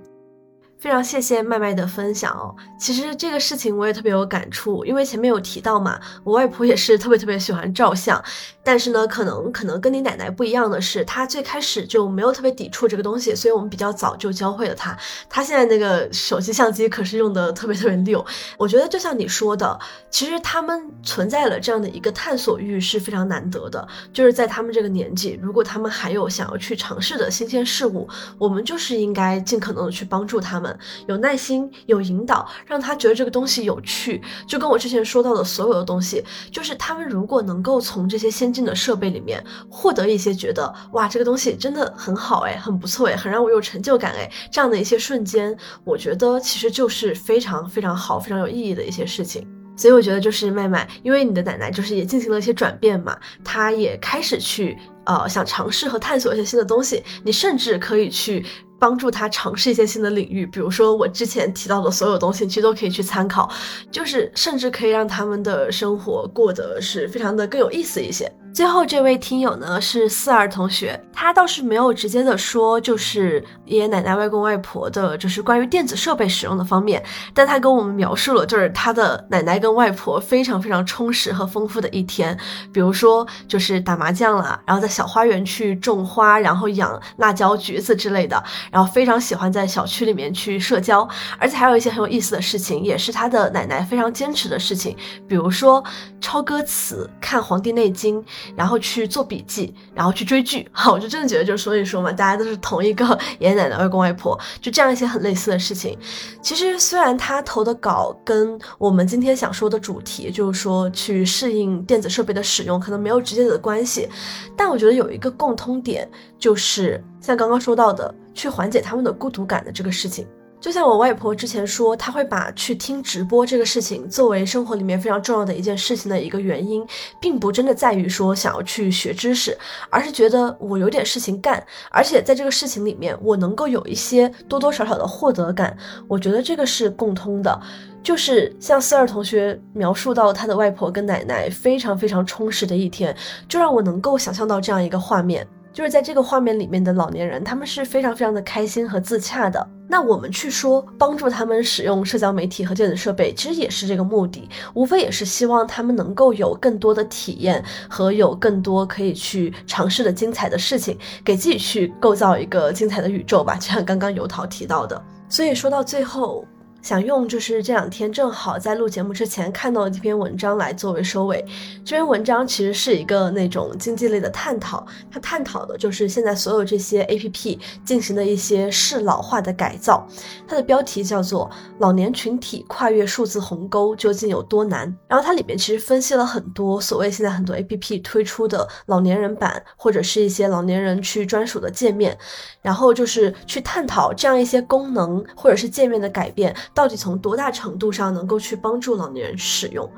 [0.80, 2.56] 非常谢谢麦麦的分享哦。
[2.78, 8.22] 其实这个事情我也特别有感触，因为前面有提到嘛，我外婆也是特别特别喜欢照相，
[8.64, 14.96] 但是呢，可能可能跟你奶奶不一样的是，她最开始就没有特别抵触这个东西，所以我们比较早就教会了她。
[15.28, 18.24] 她现在那个手机相机可是用的特别特别溜。
[18.56, 19.78] 我觉得就像你说的，
[20.08, 28.08] 其实他们存在了这样的一个探索欲是非常难得的，就是在他们这个年纪，如果他们还有想要去尝试的新鲜事物，
[28.38, 30.69] 我们就是应该尽可能的去帮助他们。
[31.06, 49.46] 有耐心，有引导，让他觉得这个东西有趣，就跟我之前说到的所有的东西，就是他们如果能够从这些先进的设备里面获得一些觉得哇，这个东西真的很好哎，很不错哎，很让我有成就感哎，这样的一些瞬间，我觉得其实就是非常非常好、非常有意义的一些事情。
[49.76, 58.44] 所以我觉得就是麦麦，因为你的奶奶就是也进行了一些转变嘛，她也开始去呃想尝试和探索一些新的东西，你甚至可以去。
[58.80, 63.48] 帮助他尝试一些新的领域，比如说我之前提到的所有东西，其实都可以去参考，
[63.90, 68.32] 就是甚至可以让他们的生活过得是非常的更有意思一些。
[68.52, 82.36] 最后这位听友呢是四儿同学，他倒是没有直接的说，就是爷爷奶奶、外公外婆的，就是关于电子设备使用的方面，但他跟我们描述了，就是他的奶奶跟外婆非常非常充实和丰富的一天，
[82.72, 94.96] 比如说就是打麻将了，然后在小花园去种花，然后养辣椒、橘子之类的，然后非常喜欢在小区里面去社交，而且还有一些很有意思的事情，也是他的奶奶非常坚持的事情，
[95.28, 95.82] 比如说
[96.20, 98.20] 抄歌词、看《黄帝内经》。
[98.56, 103.06] 然后去做笔记，然后去追剧，哈，我就真的觉得，就所以说嘛，大家都是同一个
[103.38, 105.98] 爷爷奶奶、外公外婆，就这样一些很类似的事情。
[106.40, 114.08] 其实虽然他投的稿跟我们今天想说的主题，就是说去适应电子设备的使用，可能没有直接的关系，
[114.56, 120.26] 但我觉得有一个共通点，就是像刚刚说到的，去缓解他们的孤独感的这个事情。
[120.60, 126.86] 就像我外婆之前说，她会把去听直播这个事情作为生活里面非常重要的一件事情的一个原因，
[127.18, 129.56] 并不真的在于说想要去学知识，
[129.88, 135.74] 而是觉得我有点事情干，而且在这个事情里面我能够有一些多多少少的获得感。
[136.06, 137.58] 我觉得这个是共通的，
[138.02, 143.16] 就是像四二同学描述到他的外婆跟奶奶非常非常充实的一天，
[143.48, 145.46] 就让我能够想象到这样一个画面。
[145.72, 149.66] 就是在这个画面里面的老年人，他们是非常非常的开心和自洽的。
[149.88, 163.56] 那我们去说帮助他们使用社交媒体和电子设备，其实也是这个目的，无非也是希望他们能够有更多的体验和有更多可以去尝试的精彩的事情，给自己去构造一个精彩的宇宙吧。
[163.56, 166.44] 就像刚刚油桃提到的，所以说到最后。
[166.82, 171.44] 想用就是这两天正好在录节目之前看到的这篇文章来作为收尾。
[171.84, 180.06] 这篇文章其实是一个那种经济类的探讨，它探讨的就是现在所有这些 APP 进行的一些适老化的改造。
[180.48, 184.88] 它的标题叫做《老年群体跨越数字鸿沟究竟有多难》。
[185.06, 192.16] 然后它里面其实分析了很多所谓现在很多 APP 推出的老年人版，或者是一些老年人去专属的界面，
[192.62, 196.54] 然后就是去探讨这样一些功能或者是界面的改变。
[196.74, 199.90] 到底从多大程度上能够去帮助老年人使用？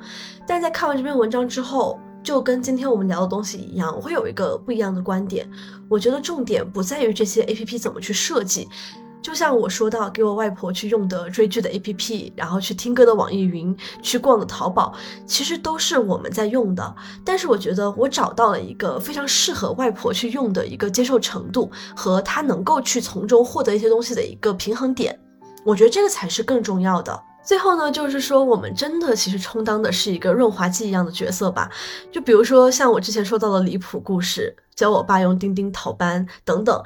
[0.46, 5.48] 但在看完这篇文章之后，就跟今天我们聊的东西一样，我会有一个不一样的观点。
[5.88, 8.68] 我觉得重点不在于这些 APP 怎么去设计，
[9.20, 14.94] 就像我说到给我外婆去用的追剧的 APP，然后去听歌的网易云，去逛的淘宝，
[15.26, 16.94] 其实都是我们在用的。
[17.24, 25.18] 但是我觉得我找到了一个非常适合外婆去用的一个接受程度，和她能够去从中获得一些东西的一个平衡点。
[25.64, 27.22] 我觉得这个才是更重要的。
[27.44, 31.68] 最后呢，就是说我们真的其实充当的是一个润滑剂一样的角色吧。
[32.12, 36.82] 就比如说像我之前说到的离谱故事，教我爸用钉钉逃班等等。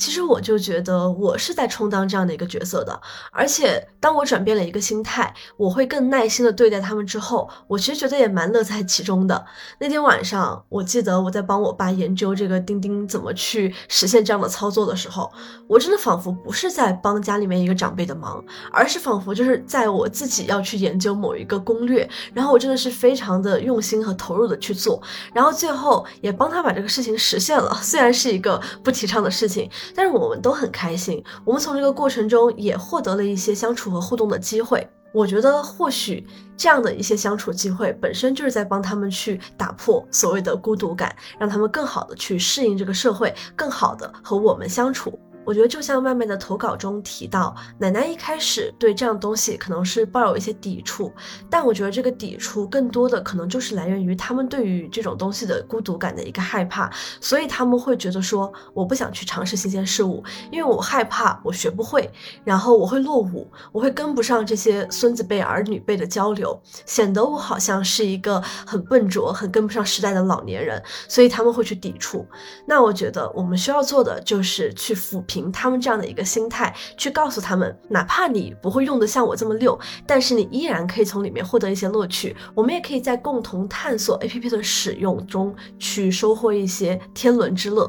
[0.00, 9.44] 其实我就觉得我是在充当这样的一个角色的，而且当我转变了一个心态，我会更耐心的对待他们之后，我其实觉得也蛮乐在其中的。
[9.78, 15.30] 那天晚上，我记得我在帮我爸研究这个钉钉怎么去实现这样的操作的时候，
[15.68, 18.42] 我真的仿佛不是在帮家里面一个长辈的忙，
[18.72, 24.98] 而是仿佛就是在我自己要去研究某一个攻略，然后我真的是非常的用心和投入的去做，
[25.34, 29.70] 然后最后也帮他把这个事情实现了，虽然是一个不提倡的事情。
[29.94, 34.88] 但是我们都很开心，我们从这个过程中也获得了一些相处和互动的机会。
[35.12, 36.24] 我觉得或许
[36.56, 45.18] 这样的一些相处机会本身就是在帮他们去打破所谓的孤独感，让他们更好的去适应这个社会，更好的和我们相处。
[45.44, 51.10] 我觉得就像外面的投稿中提到，奶奶一开始对这样东西可能是抱有一些抵触，
[51.48, 60.22] 但我觉得这个抵触更多的可能就是来源于他们对于这种东西的孤独感的一个害怕，所以他们会觉得说我不想去尝试新鲜事物，
[60.52, 62.08] 因为我害怕我学不会，
[62.44, 72.26] 然后我会落伍，我会跟不上这些孙子辈儿女辈的交流，显得我好像是一个很笨拙、很跟不上时代的老年人，所以他们会去抵触。
[72.66, 75.24] 那我觉得我们需要做的就是去抚。
[75.30, 82.34] 凭他们这样的一个心态去告诉他们，哪怕你不会用的像我这么溜，但是你依然可以从里面获得一些乐趣。
[82.52, 87.88] 我们也可以在共同探索 APP 的使用中去收获一些天伦之乐。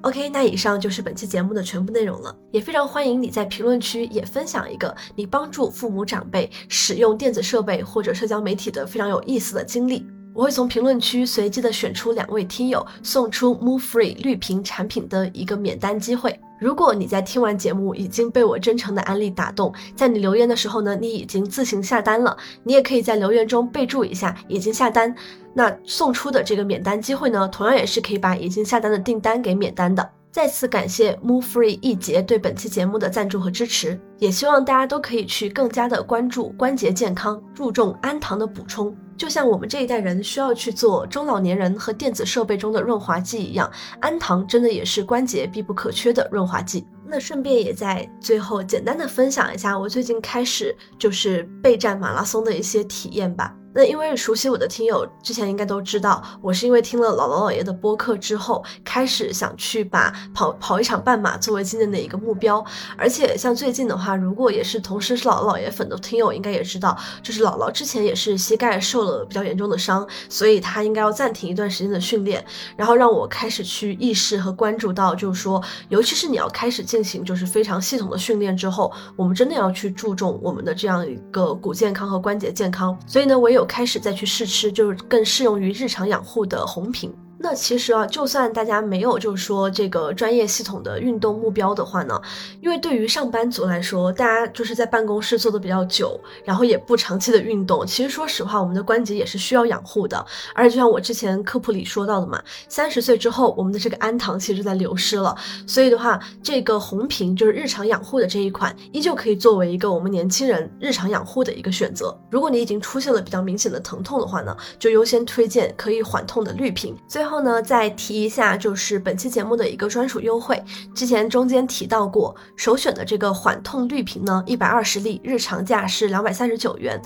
[0.00, 10.04] OK，那以上就是本期节目的全部内容了，也非常欢迎你在评论区也分享一个你帮助父母长辈使用电子设备或者社交媒体的非常有意思的经历。
[10.32, 16.38] 我会从评论区随机的选出两位听友，送出 Move Free 绿瓶产品的一个免单机会。
[16.60, 25.14] 如果你在听完节目已经被我真诚的安利打动，在你留言的时候呢，你已经自行下单了，你也可以在留言中备注一下已经下单。
[25.54, 30.08] 那送出的这个免单机会呢，同样也是可以把已经下单的订单给免单的。
[30.30, 38.94] 再次感谢 Move Free 一节对本期节目的赞助和支持，也希望大家都可以去更加的关注关节健康，注重氨糖的补充。
[39.20, 46.86] 就像我们这一代人需要去做中老年人和电子设备中的润滑剂一样，氨糖真的也是关节必不可缺的润滑剂。
[47.06, 53.54] 那顺便也在最后简单的分享一下我最近开始就是备战马拉松的一些体验吧。
[53.72, 62.64] 那因为熟悉我的听友之前应该都知道，我是因为听了姥姥姥爷的播客之后，开始想去把跑跑一场半马作为今年的一个目标。
[62.96, 72.44] 而且像最近的话，如果也是同时是姥姥姥爷粉的听友，应该也知道，就是姥姥之前也是膝盖受了比较严重的伤，所以她应该要暂停一段时间的训练，
[72.76, 82.98] 然后让我开始去意识和关注到，就是说，尤其是你要开始进行就是非常系统的训练之后，我们真的要去注重我们的这样一个骨健康和关节健康。
[83.06, 83.59] 所以呢，我有。
[83.64, 87.12] 开始再去试吃，就是更适用于日常养护的红瓶。
[87.50, 92.22] 那其实啊，就算大家没有就是说这个专业系统的运动目标的话呢，
[92.60, 100.24] 因为对于上班族来说，大家就是在办公室坐的比较久，然后也不长期的运动，其实说实话，我们的关节也是需要养护的。
[100.54, 105.36] 而且就像我之前科普里说到的嘛，三十岁之后，我们的这个氨糖其实在流失了，
[105.66, 112.16] 所以的话，这个红瓶就是日常养护的这一款，依旧可以作为一个我们年轻人日常养护的一个选择。
[112.30, 116.96] 如果你已经出现了比较明显的疼痛的话呢，就优先推荐可以缓痛的绿瓶。
[117.08, 117.39] 最后。
[117.42, 120.62] 呢，再提一下，就是本期节目的一个专属优惠。
[120.94, 127.00] 之前中间提到过，首选的这个缓痛绿瓶呢，一百二十粒，日常价是两百三十九元。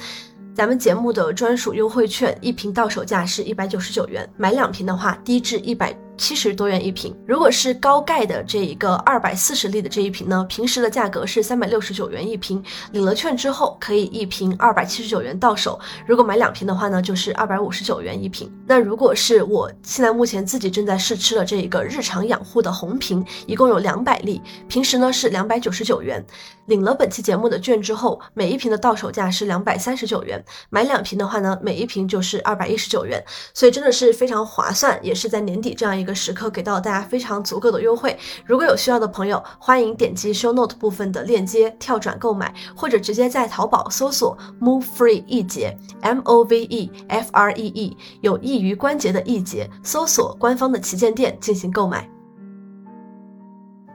[0.54, 7.16] 咱们节目的专属优惠券，一瓶到手价是一百九十九元，买两瓶的话低至一百七十多元一瓶。
[7.26, 12.62] 如果是高钙的这一个二百四十粒的这一瓶呢，平时的价格是三百六十九元一瓶，
[12.92, 15.78] 领了券之后可以一瓶二百七十九元到手。
[16.06, 18.50] 如果买两瓶的话呢，就是二百五十九元一瓶。
[18.66, 26.24] 那如果是我现在目前自己正在试吃的这一个日常养护的红瓶，一共有两百粒，平时呢是两百九十九元。
[26.66, 38.16] 领了本期节目的券之后，每一瓶的到手价是两百三十九元，买两瓶的话呢，每一瓶就是二百一十九元，所以真的是非常划算，也是在年底这样一个时刻给到大家非常足够的优惠。
[38.44, 52.13] 如果有需要的朋友，欢迎点击 show note 部分的链接跳转购买，或者直接在淘宝搜索 move free 一节 M O V E F R E E 有益于关节的易节，搜索官方的旗舰店进行购买。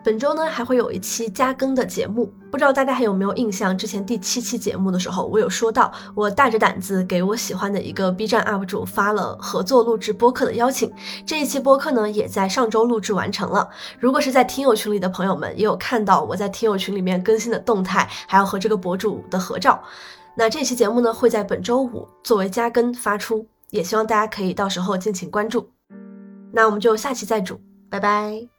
[0.01, 3.77] 本周呢还会有一期加更的节目，不知道大家还有没有印象？
[3.77, 10.91] 之前第七期节目的时候，我有说到，我大着胆子给我喜欢的一个 B 站 UP 主发了合作录制播客的邀请。
[11.25, 13.69] 这一期播客呢，也在上周录制完成了。
[13.99, 19.83] 如果是在听友群里的朋友们，也有看到我在听友群里面更新的动态，还有和这个博主的合照。
[20.33, 25.69] 那这期节目呢，会在本周五作为加更发出，也希望大家可以到时候敬请关注。
[26.53, 27.59] 那我们就下期再煮，
[27.89, 28.58] 拜拜。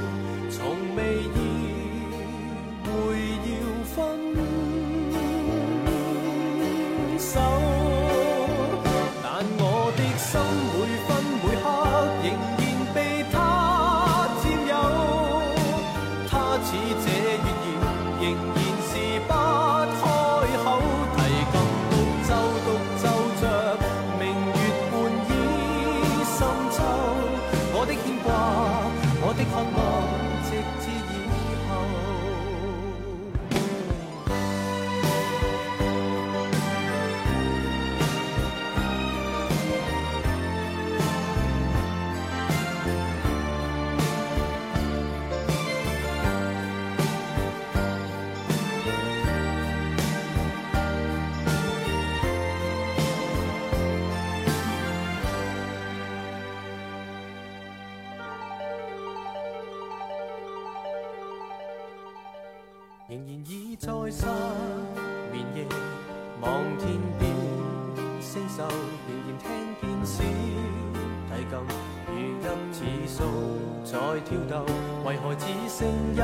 [73.91, 74.63] 在跳动。
[75.03, 75.85] 为何只剩
[76.15, 76.17] 一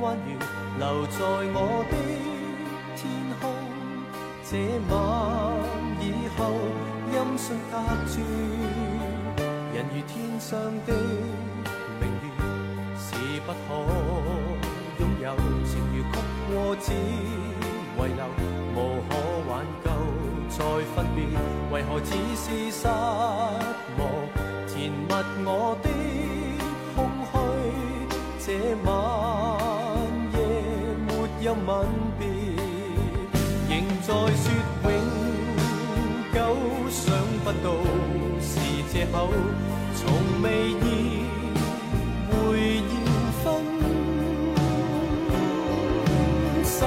[0.00, 0.32] 弯月
[0.78, 1.18] 留在
[1.52, 1.92] 我的
[2.96, 3.04] 天
[3.38, 3.42] 空？
[4.48, 4.56] 这
[4.88, 4.92] 晚
[6.00, 6.02] 以
[6.38, 6.40] 后，
[7.12, 7.72] 音讯隔
[8.08, 8.14] 绝，
[9.74, 10.88] 人如天上的
[12.00, 12.26] 明月，
[12.96, 13.04] 是
[13.44, 13.68] 不可。
[15.00, 15.26] 拥有
[15.66, 16.14] 情如曲
[16.48, 18.24] 过只遗留，
[18.74, 19.10] 无可
[19.50, 19.52] 挽
[19.84, 19.86] 救
[20.48, 20.58] 再
[20.94, 21.18] 分别，
[21.70, 24.00] 为何只是失望？
[24.66, 25.12] 填密
[25.44, 25.86] 我的，
[28.56, 28.88] 这晚
[30.32, 30.38] 夜
[31.08, 31.10] 没
[31.42, 31.68] 有吻
[32.20, 32.22] 别，
[33.68, 34.46] 仍在说
[34.84, 34.88] 永
[36.32, 36.36] 久，
[36.88, 37.02] 想
[37.42, 37.66] 不到
[38.40, 38.52] 是
[38.92, 39.14] 借口，
[39.96, 40.02] 从
[40.40, 40.84] 未意
[42.30, 42.94] 会要
[43.42, 43.44] 分。
[46.64, 46.86] 手，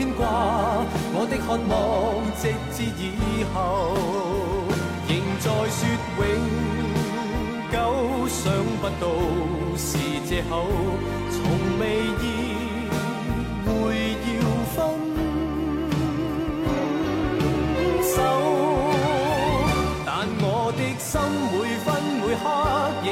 [0.00, 0.24] 牵挂，
[1.12, 3.92] 我的渴望，直至以后，
[5.06, 5.44] 仍在
[5.76, 5.78] 说
[6.16, 6.24] 永
[7.70, 7.76] 久，
[8.26, 8.40] 想
[8.80, 9.04] 不到
[9.76, 9.88] 是
[10.26, 10.64] 借口，
[11.30, 11.36] 从
[11.78, 11.82] 未
[12.16, 12.24] 意
[13.66, 13.68] 会
[14.24, 14.34] 要
[14.72, 14.74] 分
[18.02, 18.16] 手，
[20.06, 20.08] 但
[20.40, 21.12] 我的心
[21.52, 21.54] 每
[21.84, 21.86] 分
[22.22, 22.42] 每刻
[23.04, 23.08] 仍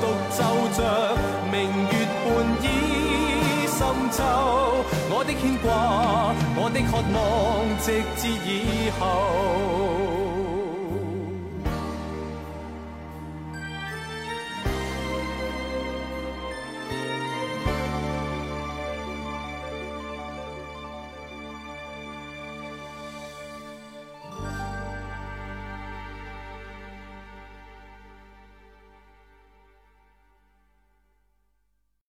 [0.00, 0.38] 独奏
[0.76, 0.78] 着
[1.50, 1.54] 明
[1.90, 1.94] 月
[2.24, 2.26] 半
[2.62, 2.64] 倚
[3.66, 3.78] 深
[4.10, 4.18] 秋。
[5.10, 5.66] 我的牵挂，
[6.56, 7.16] 我的渴望，
[7.80, 7.86] 直
[8.16, 10.03] 至以后。